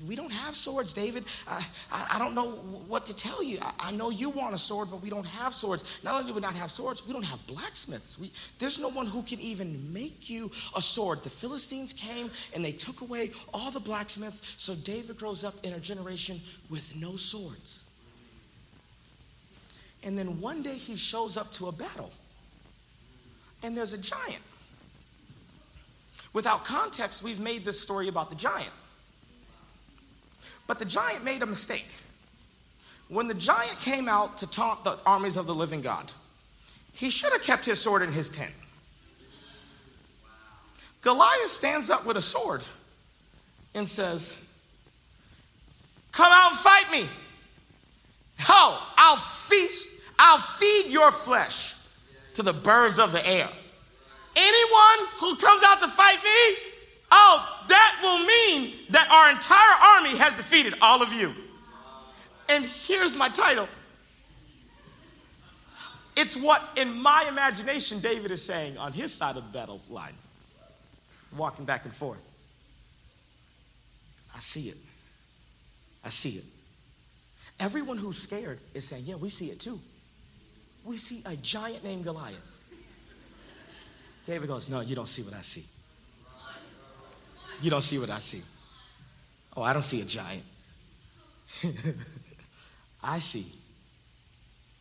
[0.07, 1.25] we don't have swords, David.
[1.47, 2.51] I, I, I don't know
[2.89, 3.59] what to tell you.
[3.63, 6.01] I, I, know you want a sword, but we don't have swords.
[6.03, 8.19] Not only do we not have swords, we don't have blacksmiths.
[8.19, 11.23] We, there's no one who can even make you a sword.
[11.23, 14.55] The Philistines came and they took away all the blacksmiths.
[14.57, 17.85] So David grows up in a generation with no swords.
[20.03, 22.11] And then one day he shows up to a battle,
[23.63, 24.43] and there's a giant.
[26.33, 28.73] Without context, we've made this story about the giant.
[30.67, 31.87] But the giant made a mistake.
[33.09, 36.13] When the giant came out to taunt the armies of the living God,
[36.95, 38.55] he should have kept his sword in his tent.
[41.03, 42.65] Goliath stands up with a sword
[43.75, 44.41] and says,
[46.13, 47.09] Come out and fight me.
[48.49, 51.75] Oh, I'll feast, I'll feed your flesh
[52.35, 53.49] to the birds of the air.
[54.35, 56.57] Anyone who comes out to fight me,
[57.11, 61.35] oh, that will mean that our entire army has defeated all of you.
[62.49, 63.69] And here's my title.
[66.17, 70.13] It's what, in my imagination, David is saying on his side of the battle line
[71.37, 72.23] walking back and forth.
[74.35, 74.77] I see it.
[76.05, 76.45] I see it.
[77.61, 79.79] Everyone who's scared is saying, Yeah, we see it too.
[80.85, 82.61] We see a giant named Goliath.
[84.25, 85.65] David goes, No, you don't see what I see.
[87.61, 88.43] You don't see what I see.
[89.57, 90.43] Oh, I don't see a giant.
[93.03, 93.47] I see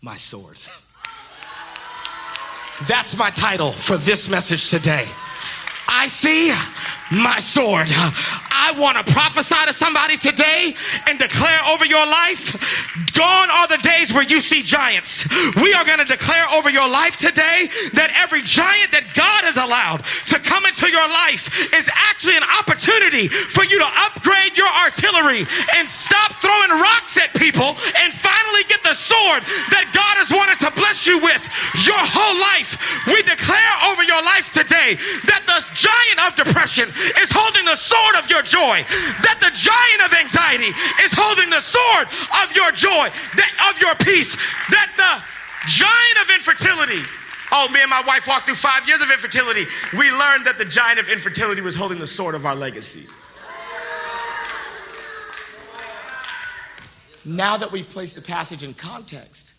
[0.02, 0.58] my sword.
[2.88, 5.06] That's my title for this message today.
[5.92, 6.52] I see
[7.12, 7.88] my sword.
[7.92, 10.74] I want to prophesy to somebody today
[11.08, 12.56] and declare over your life
[13.12, 15.28] gone are the days where you see giants.
[15.60, 19.60] We are going to declare over your life today that every giant that God has
[19.60, 24.72] allowed to come into your life is actually an opportunity for you to upgrade your
[24.82, 25.44] artillery
[25.76, 29.44] and stop throwing rocks at people and finally get the sword
[29.76, 31.44] that God has wanted to bless you with
[31.84, 32.80] your whole life.
[33.12, 34.96] We declare over your life today
[35.28, 38.86] that the giant of depression is holding the sword of your joy,
[39.26, 40.70] that the giant of anxiety
[41.02, 42.06] is holding the sword
[42.46, 44.38] of your joy, that of your peace,
[44.70, 45.14] that the
[45.66, 47.02] giant of infertility
[47.54, 49.66] Oh, me and my wife walked through five years of infertility.
[49.98, 53.08] We learned that the giant of infertility was holding the sword of our legacy.
[57.26, 59.54] Now that we've placed the passage in context,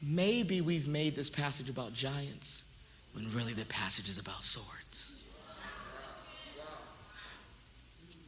[0.00, 2.64] maybe we've made this passage about giants
[3.12, 4.81] when really the passage is about swords.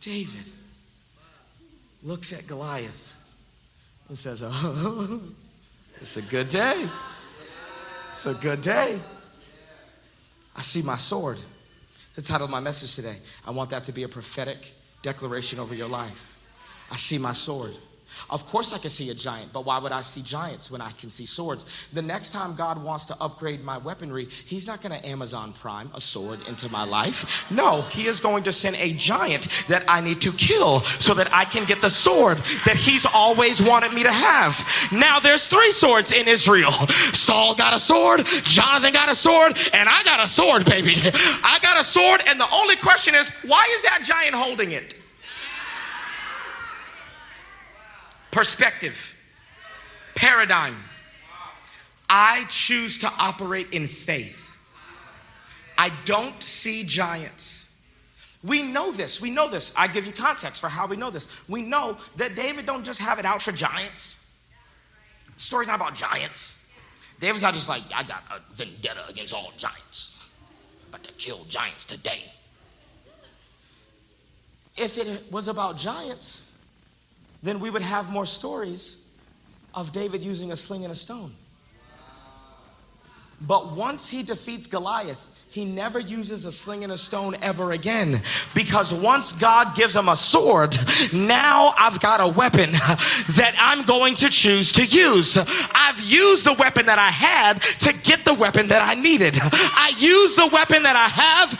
[0.04, 0.44] David
[2.02, 3.14] looks at Goliath
[4.10, 5.22] and says, Oh,
[6.00, 6.86] it's a good day.
[8.10, 9.00] It's a good day.
[10.54, 11.40] I see my sword.
[12.16, 13.16] The title of my message today.
[13.46, 16.38] I want that to be a prophetic declaration over your life.
[16.90, 17.74] I see my sword.
[18.30, 20.90] Of course, I can see a giant, but why would I see giants when I
[20.92, 21.88] can see swords?
[21.92, 25.90] The next time God wants to upgrade my weaponry, He's not going to Amazon Prime
[25.94, 27.50] a sword into my life.
[27.50, 31.32] No, He is going to send a giant that I need to kill so that
[31.32, 34.88] I can get the sword that He's always wanted me to have.
[34.92, 36.72] Now, there's three swords in Israel
[37.12, 40.92] Saul got a sword, Jonathan got a sword, and I got a sword, baby.
[40.94, 44.96] I got a sword, and the only question is, why is that giant holding it?
[48.34, 49.14] Perspective,
[50.16, 50.74] paradigm.
[52.10, 54.50] I choose to operate in faith.
[55.78, 57.72] I don't see giants.
[58.42, 59.20] We know this.
[59.20, 59.72] We know this.
[59.76, 61.28] I give you context for how we know this.
[61.48, 64.16] We know that David don't just have it out for giants.
[65.36, 66.60] The story's not about giants.
[67.20, 70.28] David's not just like, I got a vendetta against all giants.
[70.90, 72.32] But to kill giants today.
[74.76, 76.43] If it was about giants,
[77.44, 78.96] then we would have more stories
[79.74, 81.32] of David using a sling and a stone.
[83.42, 88.20] But once he defeats Goliath, he never uses a sling and a stone ever again.
[88.56, 90.76] Because once God gives him a sword,
[91.12, 95.38] now I've got a weapon that I'm going to choose to use.
[95.72, 99.38] I've used the weapon that I had to get the weapon that I needed.
[99.40, 101.53] I use the weapon that I have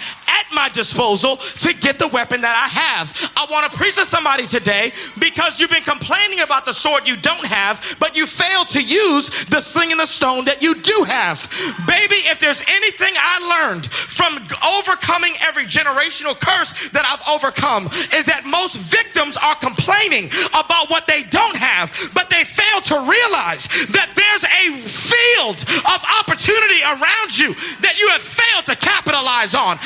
[0.55, 3.33] my disposal to get the weapon that I have.
[3.37, 7.17] I want to preach to somebody today because you've been complaining about the sword you
[7.17, 11.05] don't have, but you fail to use the sling and the stone that you do
[11.07, 11.49] have.
[11.87, 14.39] Baby, if there's anything I learned from
[14.79, 21.07] overcoming every generational curse that I've overcome is that most victims are complaining about what
[21.07, 27.37] they don't have, but they fail to realize that there's a field of opportunity around
[27.37, 29.79] you that you have failed to capitalize on.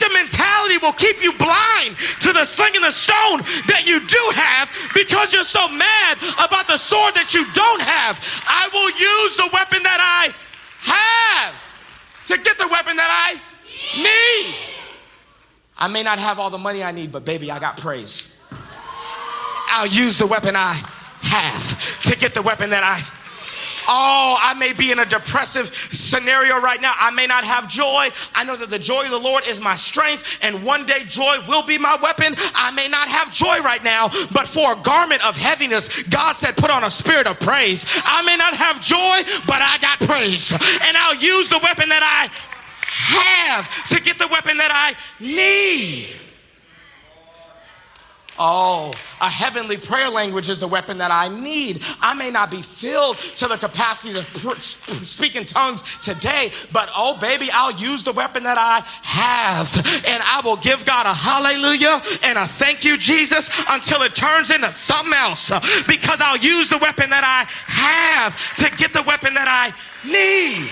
[0.00, 4.30] Victim mentality will keep you blind to the sling and the stone that you do
[4.34, 8.16] have because you're so mad about the sword that you don't have.
[8.48, 10.32] I will use the weapon that I
[10.88, 11.54] have
[12.28, 13.40] to get the weapon that I
[14.00, 14.54] need.
[15.76, 18.38] I may not have all the money I need, but baby, I got praise.
[19.68, 20.80] I'll use the weapon I
[21.22, 23.19] have to get the weapon that I
[23.88, 26.94] Oh, I may be in a depressive scenario right now.
[26.96, 28.08] I may not have joy.
[28.34, 31.38] I know that the joy of the Lord is my strength, and one day joy
[31.48, 32.34] will be my weapon.
[32.54, 36.56] I may not have joy right now, but for a garment of heaviness, God said,
[36.56, 37.86] put on a spirit of praise.
[38.04, 42.02] I may not have joy, but I got praise, and I'll use the weapon that
[42.02, 42.28] I
[43.00, 46.16] have to get the weapon that I need.
[48.42, 51.84] Oh, a heavenly prayer language is the weapon that I need.
[52.00, 57.18] I may not be filled to the capacity to speak in tongues today, but oh,
[57.18, 59.76] baby, I'll use the weapon that I have.
[60.08, 64.50] And I will give God a hallelujah and a thank you, Jesus, until it turns
[64.50, 65.50] into something else.
[65.86, 69.74] Because I'll use the weapon that I have to get the weapon that I
[70.08, 70.70] need.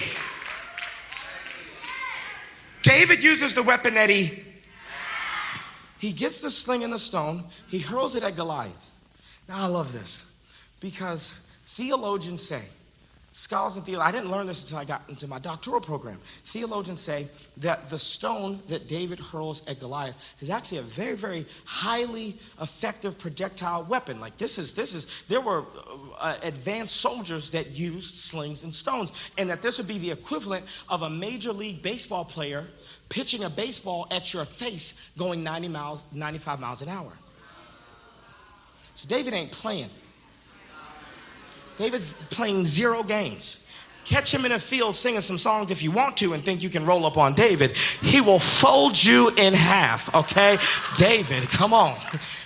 [2.80, 4.47] David uses the weapon that he
[5.98, 8.94] he gets the sling and the stone, he hurls it at Goliath.
[9.48, 10.24] Now I love this
[10.80, 11.34] because
[11.64, 12.62] theologians say,
[13.32, 16.18] scholars and theologians, I didn't learn this until I got into my doctoral program.
[16.44, 17.28] Theologians say
[17.58, 23.16] that the stone that David hurls at Goliath is actually a very, very highly effective
[23.16, 24.18] projectile weapon.
[24.18, 25.64] Like this is, this is, there were
[26.18, 30.66] uh, advanced soldiers that used slings and stones, and that this would be the equivalent
[30.88, 32.66] of a major league baseball player
[33.08, 37.12] pitching a baseball at your face going 90 miles, 95 miles an hour.
[38.94, 39.90] So David ain't playing.
[41.76, 43.64] David's playing zero games.
[44.08, 46.70] Catch him in a field singing some songs if you want to and think you
[46.70, 47.76] can roll up on David.
[47.76, 50.56] He will fold you in half, okay?
[50.96, 51.94] David, come on.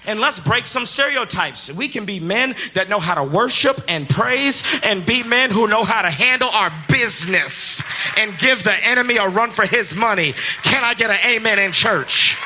[0.04, 1.72] And let's break some stereotypes.
[1.72, 5.68] We can be men that know how to worship and praise and be men who
[5.68, 7.80] know how to handle our business
[8.18, 10.32] and give the enemy a run for his money.
[10.64, 12.36] Can I get an amen in church?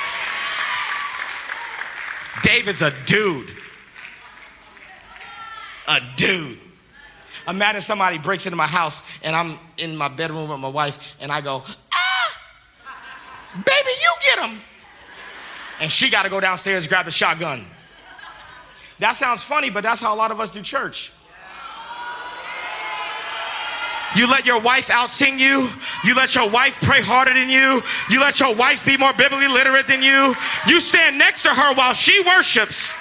[2.42, 3.50] David's a dude.
[5.88, 6.58] A dude.
[7.48, 11.30] Imagine somebody breaks into my house and I'm in my bedroom with my wife and
[11.30, 11.62] I go,
[11.94, 12.40] ah,
[13.54, 14.60] baby, you get him.
[15.80, 17.64] And she got to go downstairs grab the shotgun.
[18.98, 21.12] That sounds funny, but that's how a lot of us do church.
[24.16, 25.68] You let your wife outsing you.
[26.02, 27.82] You let your wife pray harder than you.
[28.08, 30.34] You let your wife be more biblically literate than you.
[30.66, 32.94] You stand next to her while she worships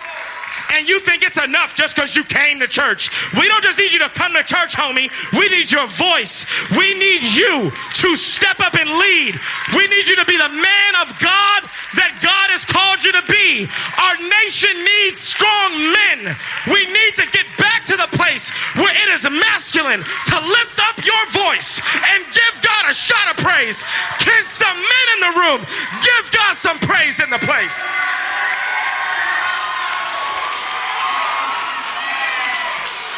[0.74, 3.10] and you think it's enough just because you came to church.
[3.34, 5.10] We don't just need you to come to church, homie.
[5.38, 6.46] We need your voice.
[6.78, 9.40] We need you to step up and lead.
[9.76, 11.62] We need you to be the man of God
[11.96, 13.68] that God has called you to be.
[14.00, 16.36] Our nation needs strong men.
[16.68, 20.98] We need to get back to the place where it is masculine to lift up
[21.06, 21.80] your voice
[22.14, 23.86] and give God a shot of praise.
[24.20, 25.60] Can some men in the room
[26.02, 27.80] give God some praise in the place?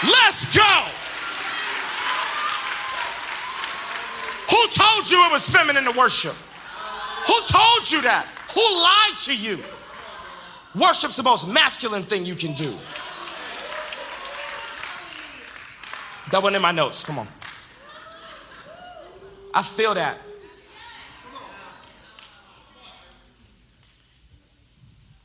[0.04, 0.92] Let's go.
[4.50, 6.36] Who told you it was feminine to worship?
[7.26, 8.28] Who told you that?
[8.54, 9.64] Who lied to you?
[10.80, 12.78] Worship's the most masculine thing you can do.
[16.32, 17.04] That wasn't in my notes.
[17.04, 17.28] Come on.
[19.54, 20.20] I feel that.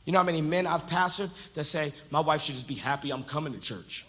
[0.05, 3.11] You know how many men I've pastored that say, My wife should just be happy
[3.11, 4.05] I'm coming to church?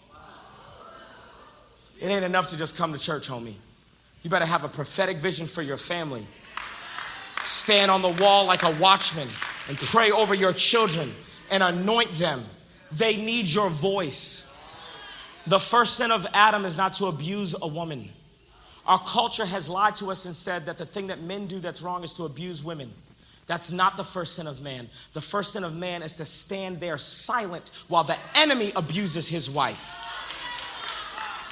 [1.99, 3.55] It ain't enough to just come to church, homie.
[4.23, 6.25] You better have a prophetic vision for your family.
[7.43, 9.27] Stand on the wall like a watchman
[9.69, 11.13] and pray over your children
[11.51, 12.43] and anoint them.
[12.91, 14.45] They need your voice.
[15.47, 18.09] The first sin of Adam is not to abuse a woman
[18.87, 21.81] Our culture has lied to us and said that the thing that men do that's
[21.81, 22.91] wrong is to abuse women.
[23.47, 24.89] That's not the first sin of man.
[25.13, 29.49] The first sin of man is to stand there silent while the enemy abuses his
[29.49, 30.01] wife.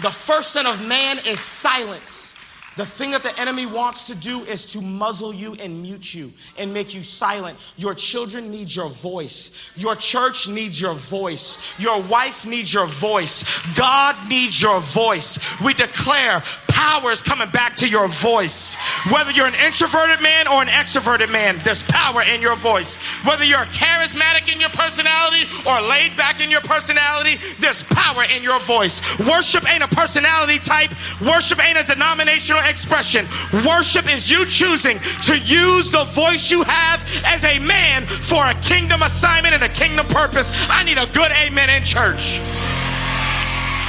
[0.04, 2.36] The first sin of man is silence.
[2.76, 6.34] The thing that the enemy wants to do is to muzzle you and mute you
[6.58, 7.58] and make you silent.
[7.78, 9.72] Your children need your voice.
[9.78, 11.74] Your church needs your voice.
[11.80, 13.62] Your wife needs your voice.
[13.76, 15.40] God needs your voice.
[15.62, 16.42] We declare
[16.84, 18.76] power is coming back to your voice.
[19.10, 22.98] Whether you're an introverted man or an extroverted man, there's power in your voice.
[23.24, 28.44] Whether you're charismatic in your personality or laid back in your personality, there's power in
[28.44, 29.00] your voice.
[29.20, 33.28] Worship ain't a personality type, worship ain't a denominational expression.
[33.66, 38.54] Worship is you choosing to use the voice you have as a man for a
[38.56, 40.52] kingdom assignment and a kingdom purpose.
[40.70, 42.40] I need a good amen in church.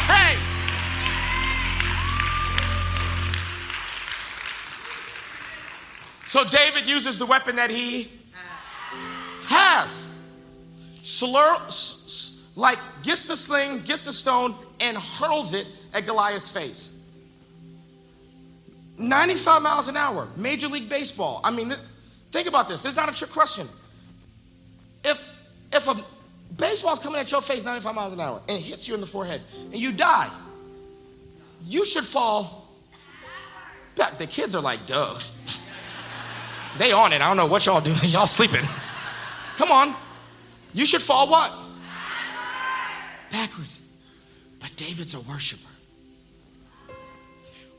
[0.06, 0.43] Hey!
[6.34, 8.10] So David uses the weapon that he
[9.44, 10.10] has.
[11.04, 11.58] Slur,
[12.56, 16.92] like gets the sling, gets the stone, and hurls it at Goliath's face.
[18.98, 21.40] 95 miles an hour, Major League Baseball.
[21.44, 21.72] I mean,
[22.32, 22.82] think about this.
[22.82, 23.68] This is not a trick question.
[25.04, 25.24] If
[25.72, 26.04] if a
[26.58, 29.40] baseball's coming at your face 95 miles an hour and hits you in the forehead
[29.66, 30.30] and you die,
[31.64, 32.72] you should fall.
[34.18, 35.16] The kids are like, duh.
[36.78, 37.20] they on it.
[37.20, 37.96] I don't know what y'all doing.
[38.04, 38.64] Y'all sleeping.
[39.56, 39.94] Come on.
[40.72, 41.52] You should fall what?
[43.30, 43.80] Backwards.
[44.58, 45.68] But David's a worshiper.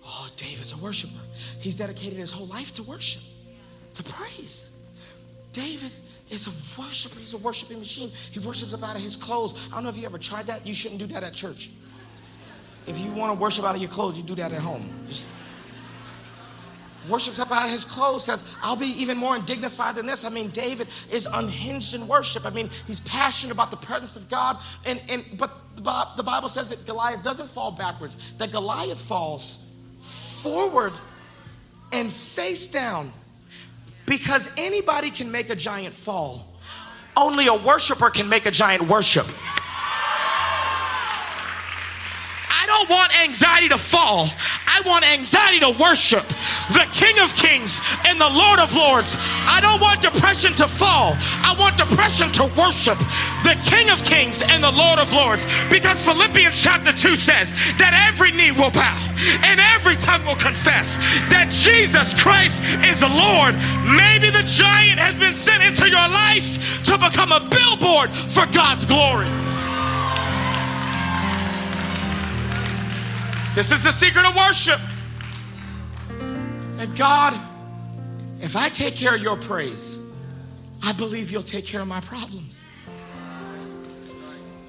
[0.05, 1.19] Oh, David's a worshiper.
[1.59, 3.23] He's dedicated his whole life to worship,
[3.95, 4.69] to praise.
[5.51, 5.93] David
[6.29, 7.19] is a worshiper.
[7.19, 8.11] He's a worshiping machine.
[8.31, 9.55] He worships up out of his clothes.
[9.71, 10.65] I don't know if you ever tried that.
[10.65, 11.69] You shouldn't do that at church.
[12.87, 14.89] If you want to worship out of your clothes, you do that at home.
[15.07, 15.27] Just
[17.09, 20.25] worships up out of his clothes, says, I'll be even more undignified than this.
[20.25, 22.45] I mean, David is unhinged in worship.
[22.45, 24.57] I mean, he's passionate about the presence of God.
[24.85, 29.63] And, and but the Bible says that Goliath doesn't fall backwards, that Goliath falls
[29.99, 30.93] forward
[31.91, 33.11] and face down
[34.05, 36.53] because anybody can make a giant fall.
[37.17, 39.25] Only a worshiper can make a giant worship.
[42.75, 44.27] Don't want anxiety to fall.
[44.67, 46.27] I want anxiety to worship
[46.75, 49.15] the King of Kings and the Lord of Lords.
[49.47, 51.15] I don't want depression to fall.
[51.39, 52.99] I want depression to worship
[53.47, 57.95] the King of Kings and the Lord of Lords because Philippians chapter 2 says that
[58.11, 58.99] every knee will bow
[59.47, 60.97] and every tongue will confess
[61.31, 63.55] that Jesus Christ is the Lord.
[63.87, 68.85] Maybe the giant has been sent into your life to become a billboard for God's
[68.85, 69.54] glory.
[73.55, 74.81] This is the secret of worship.
[76.77, 77.33] And God,
[78.41, 79.97] if I take care of your praise,
[80.83, 82.67] I believe you'll take care of my problems.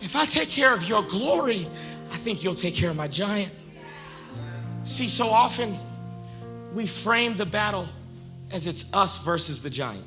[0.02, 1.66] If I take care of your glory,
[2.12, 3.50] I think you'll take care of my giant.
[4.84, 5.76] See, so often
[6.72, 7.88] we frame the battle
[8.52, 10.06] as it's us versus the giant.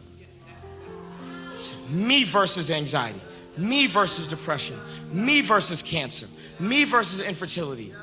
[1.52, 3.20] It's me versus anxiety,
[3.58, 4.78] me versus depression,
[5.12, 6.28] me versus cancer,
[6.62, 7.94] me versus infertility.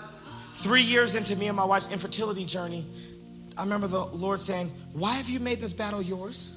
[0.57, 2.87] Three years into me and my wife's infertility journey,
[3.59, 6.57] I remember the Lord saying, Why have you made this battle yours?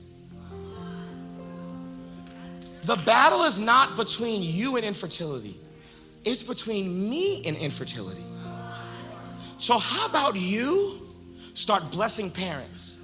[2.84, 5.60] The battle is not between you and infertility,
[6.24, 8.24] it's between me and infertility.
[9.58, 11.06] So, how about you
[11.54, 12.98] start blessing parents?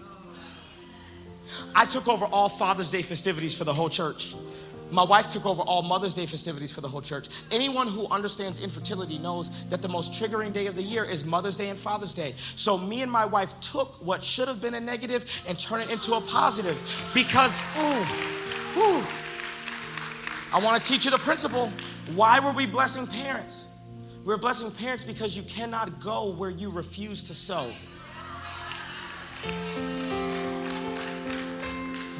[1.76, 4.34] I took over all Father's Day festivities for the whole church.
[4.92, 7.28] My wife took over all Mother's Day festivities for the whole church.
[7.52, 11.56] Anyone who understands infertility knows that the most triggering day of the year is Mother's
[11.56, 12.34] Day and Father's Day.
[12.56, 15.90] So me and my wife took what should have been a negative and turned it
[15.90, 16.78] into a positive
[17.14, 19.04] because, ooh, ooh.
[20.54, 21.72] I want to teach you the principle.
[22.14, 23.70] Why were we blessing parents?
[24.22, 27.74] We we're blessing parents because you cannot go where you refuse to sow.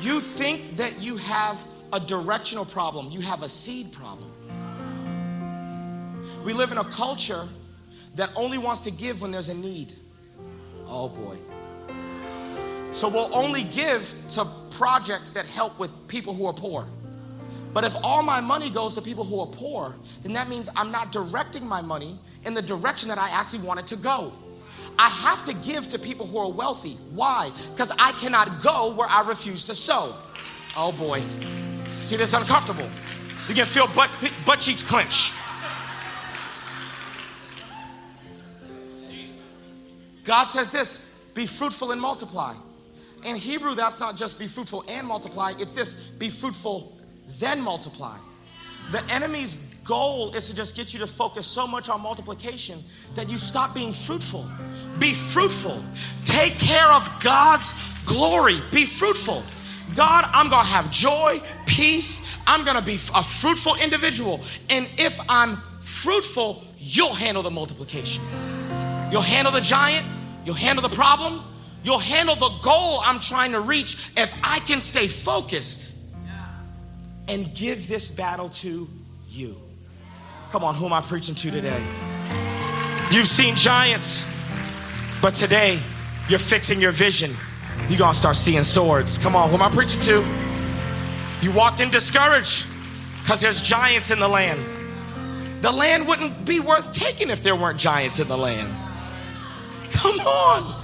[0.02, 1.60] You think that you have
[1.94, 4.32] a directional problem, you have a seed problem.
[6.44, 7.48] We live in a culture
[8.16, 9.94] that only wants to give when there's a need.
[10.88, 11.38] Oh boy.
[12.92, 16.88] So we'll only give to projects that help with people who are poor.
[17.74, 20.92] But if all my money goes to people who are poor, then that means I'm
[20.92, 24.32] not directing my money in the direction that I actually want it to go.
[24.98, 26.98] I have to give to people who are wealthy.
[27.12, 27.52] Why?
[27.72, 30.16] Because I cannot go where I refuse to sow.
[30.78, 31.22] Oh boy.
[32.06, 32.88] See, this is uncomfortable.
[33.50, 34.12] You can feel butt,
[34.46, 35.32] butt cheeks clench.
[40.24, 42.54] God says this be fruitful and multiply.
[43.24, 46.96] In Hebrew, that's not just be fruitful and multiply, it's this be fruitful,
[47.40, 48.18] then multiply.
[48.92, 52.84] The enemy's goal is to just get you to focus so much on multiplication
[53.16, 54.48] that you stop being fruitful.
[55.00, 55.84] Be fruitful.
[56.24, 57.74] Take care of God's
[58.06, 58.62] glory.
[58.72, 59.44] Be fruitful.
[59.96, 62.38] God, I'm gonna have joy, peace.
[62.48, 64.42] I'm gonna be a fruitful individual.
[64.70, 68.24] And if I'm fruitful, you'll handle the multiplication.
[69.12, 70.06] You'll handle the giant,
[70.44, 71.42] you'll handle the problem,
[71.84, 75.94] you'll handle the goal I'm trying to reach if I can stay focused
[77.28, 78.90] and give this battle to
[79.30, 79.56] you.
[80.52, 81.84] Come on, who am I preaching to today?
[83.12, 84.28] You've seen giants,
[85.22, 85.80] but today
[86.28, 87.36] you're fixing your vision.
[87.90, 89.18] You're gonna start seeing swords.
[89.18, 90.26] Come on, who am I preaching to?
[91.42, 92.66] You walked in discouraged
[93.22, 94.60] because there's giants in the land.
[95.62, 98.74] The land wouldn't be worth taking if there weren't giants in the land.
[99.92, 100.84] Come on.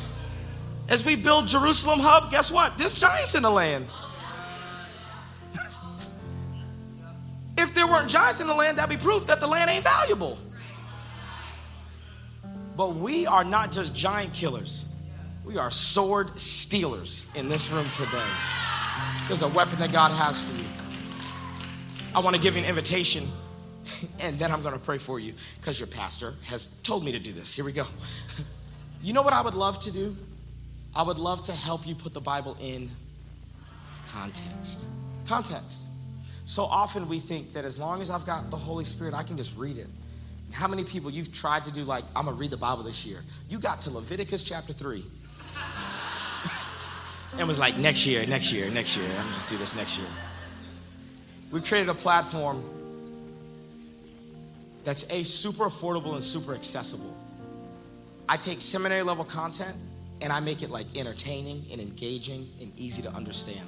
[0.90, 2.78] As we build Jerusalem Hub, guess what?
[2.78, 3.86] There's giants in the land.
[7.58, 10.38] if there weren't giants in the land, that'd be proof that the land ain't valuable.
[12.76, 14.86] But we are not just giant killers,
[15.52, 18.24] we are sword stealers in this room today.
[19.28, 20.64] There's a weapon that God has for you.
[22.16, 23.28] I want to give you an invitation,
[24.22, 27.20] and then I'm going to pray for you because your pastor has told me to
[27.20, 27.54] do this.
[27.54, 27.86] Here we go.
[29.04, 30.16] You know what I would love to do?
[30.94, 32.88] I would love to help you put the Bible in
[34.10, 34.86] context.
[35.26, 35.90] Context.
[36.46, 39.38] So often we think that as long as I've got the Holy Spirit, I can
[39.38, 39.88] just read it.
[40.52, 43.24] How many people you've tried to do like, I'm gonna read the Bible this year?
[43.50, 45.04] You got to Leviticus chapter 3
[47.38, 49.08] and was like, next year, next year, next year.
[49.20, 50.08] I'm just do this next year.
[51.52, 52.64] We created a platform
[54.84, 57.16] that's A, super affordable and super accessible.
[58.28, 59.76] I take seminary level content
[60.22, 63.68] and I make it like entertaining and engaging and easy to understand.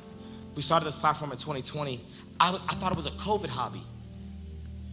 [0.56, 2.00] We started this platform in 2020.
[2.40, 3.82] I, I thought it was a COVID hobby.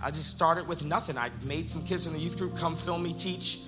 [0.02, 1.18] I just started with nothing.
[1.18, 3.60] I made some kids in the youth group come film me teach,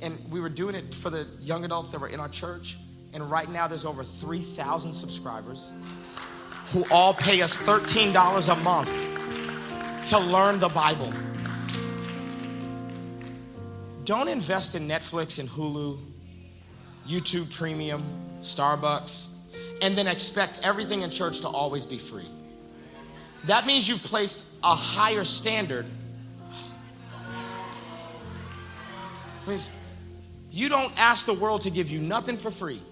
[0.00, 2.78] and we were doing it for the young adults that were in our church.
[3.12, 5.72] And right now, there's over 3,000 subscribers
[6.72, 11.12] who all pay us $13 a month to learn the Bible.
[14.04, 15.98] Don't invest in Netflix and Hulu,
[17.08, 18.04] YouTube Premium,
[18.40, 19.28] Starbucks,
[19.82, 22.28] and then expect everything in church to always be free.
[23.44, 25.86] That means you've placed a higher standard.
[29.44, 29.70] Please,
[30.50, 32.82] you don't ask the world to give you nothing for free.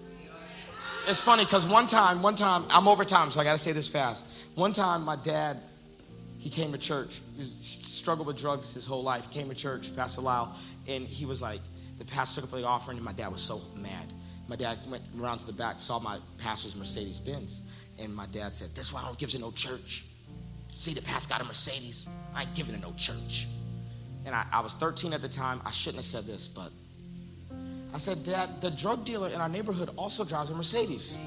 [1.07, 3.87] It's funny because one time, one time, I'm over time, so I gotta say this
[3.87, 4.25] fast.
[4.55, 5.57] One time, my dad,
[6.37, 7.21] he came to church.
[7.35, 9.31] He struggled with drugs his whole life.
[9.31, 10.55] Came to church, Pastor Lyle,
[10.87, 11.61] and he was like,
[11.97, 14.13] the pastor took up the offering, and my dad was so mad.
[14.47, 17.61] My dad went around to the back, saw my pastor's Mercedes Benz,
[17.99, 20.05] and my dad said, "That's why I don't give to no church.
[20.71, 22.07] See, the pastor got a Mercedes.
[22.33, 23.47] I ain't giving to no church."
[24.25, 25.61] And I, I was 13 at the time.
[25.65, 26.71] I shouldn't have said this, but
[27.93, 31.17] I said, Dad, the drug dealer in our neighborhood also drives a Mercedes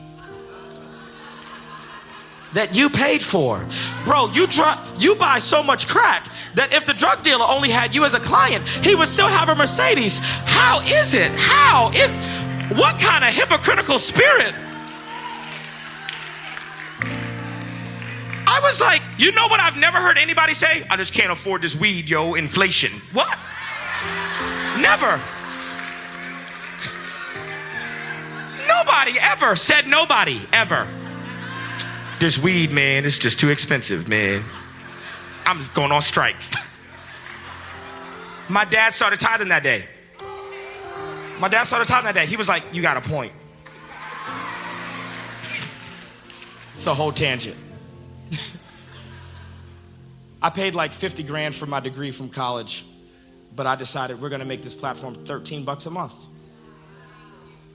[2.55, 3.67] that you paid for.
[4.05, 7.95] Bro, you dr- you buy so much crack that if the drug dealer only had
[7.95, 10.21] you as a client, he would still have a Mercedes.
[10.45, 11.33] How is it?
[11.35, 12.13] How is
[12.79, 14.55] what kind of hypocritical spirit?
[18.45, 20.85] I was like, you know what I've never heard anybody say?
[20.91, 23.01] I just can't afford this weed, yo, inflation.
[23.13, 23.39] What?
[24.79, 25.21] Never.
[28.85, 30.89] Nobody ever said nobody ever.
[32.19, 34.45] This weed, man, it's just too expensive, man.
[35.47, 36.35] I'm going on strike.
[38.49, 39.85] My dad started tithing that day.
[41.39, 42.27] My dad started tithing that day.
[42.27, 43.33] He was like, You got a point.
[46.75, 47.57] It's a whole tangent.
[50.43, 52.85] I paid like 50 grand for my degree from college,
[53.55, 56.15] but I decided we're gonna make this platform 13 bucks a month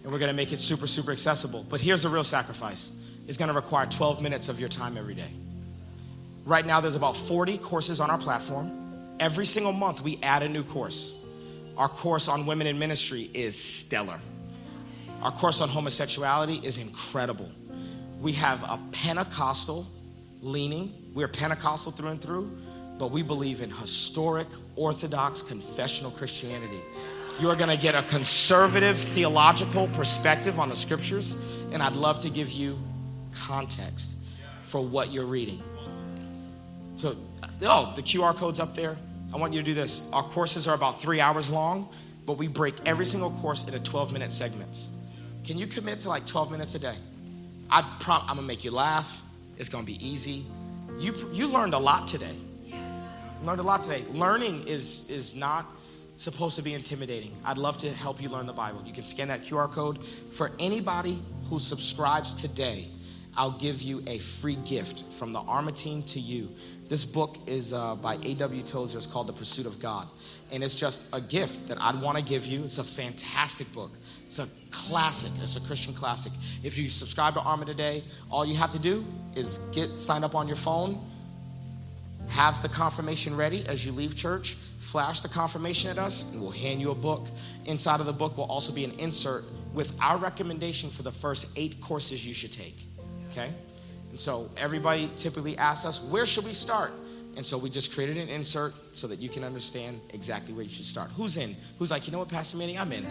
[0.04, 1.66] and we're going to make it super, super accessible.
[1.70, 2.92] But here's the real sacrifice
[3.28, 5.30] it's going to require 12 minutes of your time every day.
[6.46, 9.16] Right now, there's about 40 courses on our platform.
[9.20, 11.14] Every single month, we add a new course.
[11.76, 14.20] Our course on women in ministry is stellar.
[15.22, 17.52] Our course on homosexuality is incredible.
[18.22, 19.86] We have a Pentecostal
[20.42, 20.94] leaning.
[21.14, 22.58] We're Pentecostal through and through,
[22.98, 26.80] but we believe in historic, orthodox, confessional Christianity.
[27.40, 31.38] You are going to get a conservative theological perspective on the scriptures,
[31.72, 32.80] and I'd love to give you
[33.32, 34.18] context
[34.64, 35.62] for what you're reading.
[36.96, 37.16] So,
[37.62, 38.98] oh, the QR code's up there.
[39.32, 40.10] I want you to do this.
[40.14, 41.90] Our courses are about three hours long.
[42.26, 44.90] but we break every single course into 12 minute segments.
[45.46, 46.96] Can you commit to like 12 minutes a day?
[47.70, 49.22] I prom- I'm gonna make you laugh.
[49.58, 50.46] It's gonna be easy.
[51.00, 52.36] You, you learned a lot today.
[53.44, 54.04] Learned a lot today.
[54.12, 55.68] Learning is, is not
[56.18, 57.32] supposed to be intimidating.
[57.46, 58.82] I'd love to help you learn the Bible.
[58.86, 60.04] You can scan that QR code.
[60.32, 62.88] For anybody who subscribes today,
[63.38, 66.50] I'll give you a free gift from the Arma team to you.
[66.90, 68.64] This book is uh, by A.W.
[68.64, 68.98] Tozer.
[68.98, 70.08] It's called The Pursuit of God.
[70.52, 72.64] And it's just a gift that I'd want to give you.
[72.64, 73.92] It's a fantastic book.
[74.26, 75.32] It's a classic.
[75.44, 76.34] It's a Christian classic.
[76.64, 79.06] If you subscribe to Arma today, all you have to do
[79.36, 81.00] is get signed up on your phone,
[82.30, 84.58] have the confirmation ready as you leave church,
[84.88, 87.28] flash the confirmation at us, and we'll hand you a book.
[87.66, 91.52] Inside of the book will also be an insert with our recommendation for the first
[91.58, 92.88] eight courses you should take.
[93.32, 93.52] Okay?
[94.10, 96.94] And so everybody typically asks us, where should we start?
[97.36, 100.72] And so we just created an insert so that you can understand exactly where you
[100.72, 101.10] should start.
[101.18, 101.56] Who's in?
[101.78, 103.06] Who's like, you know what, Pastor Manny, I'm in.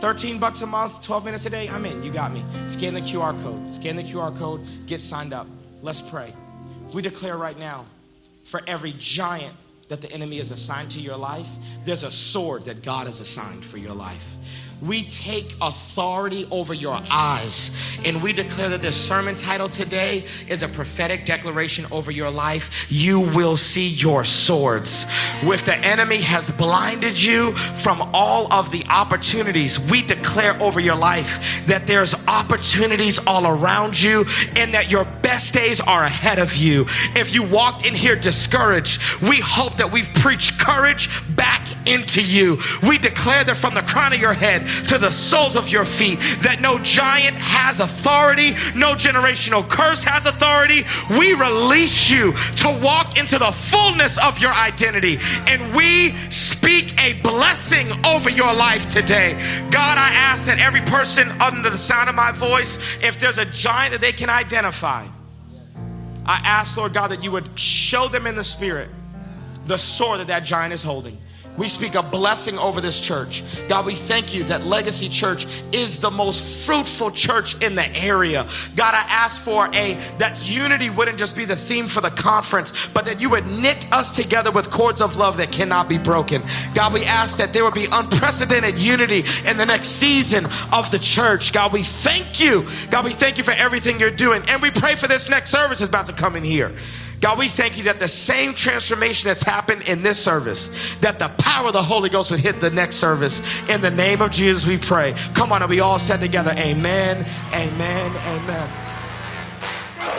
[0.00, 2.02] 13 bucks a month, 12 minutes a day, I'm in.
[2.02, 2.42] You got me.
[2.66, 3.72] Scan the QR code.
[3.72, 5.46] Scan the QR code, get signed up.
[5.82, 6.32] Let's pray.
[6.94, 7.84] We declare right now
[8.44, 9.54] for every giant
[9.90, 11.48] that the enemy has assigned to your life,
[11.84, 14.36] there's a sword that God has assigned for your life
[14.82, 17.70] we take authority over your eyes.
[18.04, 22.86] And we declare that this sermon title today is a prophetic declaration over your life.
[22.90, 25.06] You will see your swords.
[25.42, 30.96] If the enemy has blinded you from all of the opportunities, we declare over your
[30.96, 34.24] life that there's opportunities all around you
[34.56, 36.86] and that your best days are ahead of you.
[37.14, 42.58] If you walked in here discouraged, we hope that we've preached courage back into you.
[42.82, 46.18] We declare that from the crown of your head to the soles of your feet,
[46.40, 50.84] that no giant has authority, no generational curse has authority.
[51.18, 57.14] We release you to walk into the fullness of your identity, and we speak a
[57.22, 59.32] blessing over your life today.
[59.70, 63.46] God, I ask that every person under the sound of my voice, if there's a
[63.46, 65.06] giant that they can identify,
[66.26, 68.88] I ask, Lord God, that you would show them in the spirit
[69.66, 71.18] the sword that that giant is holding.
[71.60, 73.44] We speak a blessing over this church.
[73.68, 78.46] God, we thank you that Legacy Church is the most fruitful church in the area.
[78.76, 82.88] God, I ask for a that unity wouldn't just be the theme for the conference,
[82.88, 86.42] but that you would knit us together with cords of love that cannot be broken.
[86.74, 90.98] God, we ask that there would be unprecedented unity in the next season of the
[90.98, 91.52] church.
[91.52, 92.66] God, we thank you.
[92.90, 94.40] God, we thank you for everything you're doing.
[94.48, 96.74] And we pray for this next service is about to come in here.
[97.20, 101.30] God, we thank you that the same transformation that's happened in this service, that the
[101.38, 103.40] power of the Holy Ghost would hit the next service.
[103.68, 105.14] In the name of Jesus, we pray.
[105.34, 108.70] Come on, and we all said together, Amen, Amen, Amen.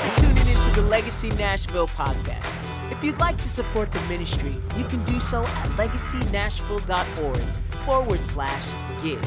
[0.05, 2.91] You're tuning into the Legacy Nashville podcast.
[2.91, 7.41] If you'd like to support the ministry, you can do so at legacynashville.org
[7.83, 8.63] forward slash
[9.01, 9.23] give.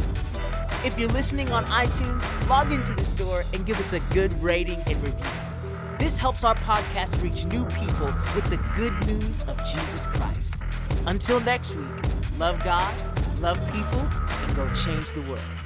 [0.85, 4.81] If you're listening on iTunes, log into the store and give us a good rating
[4.87, 5.54] and review.
[5.99, 10.55] This helps our podcast reach new people with the good news of Jesus Christ.
[11.07, 11.87] Until next week,
[12.37, 12.95] love God,
[13.41, 15.64] love people, and go change the world.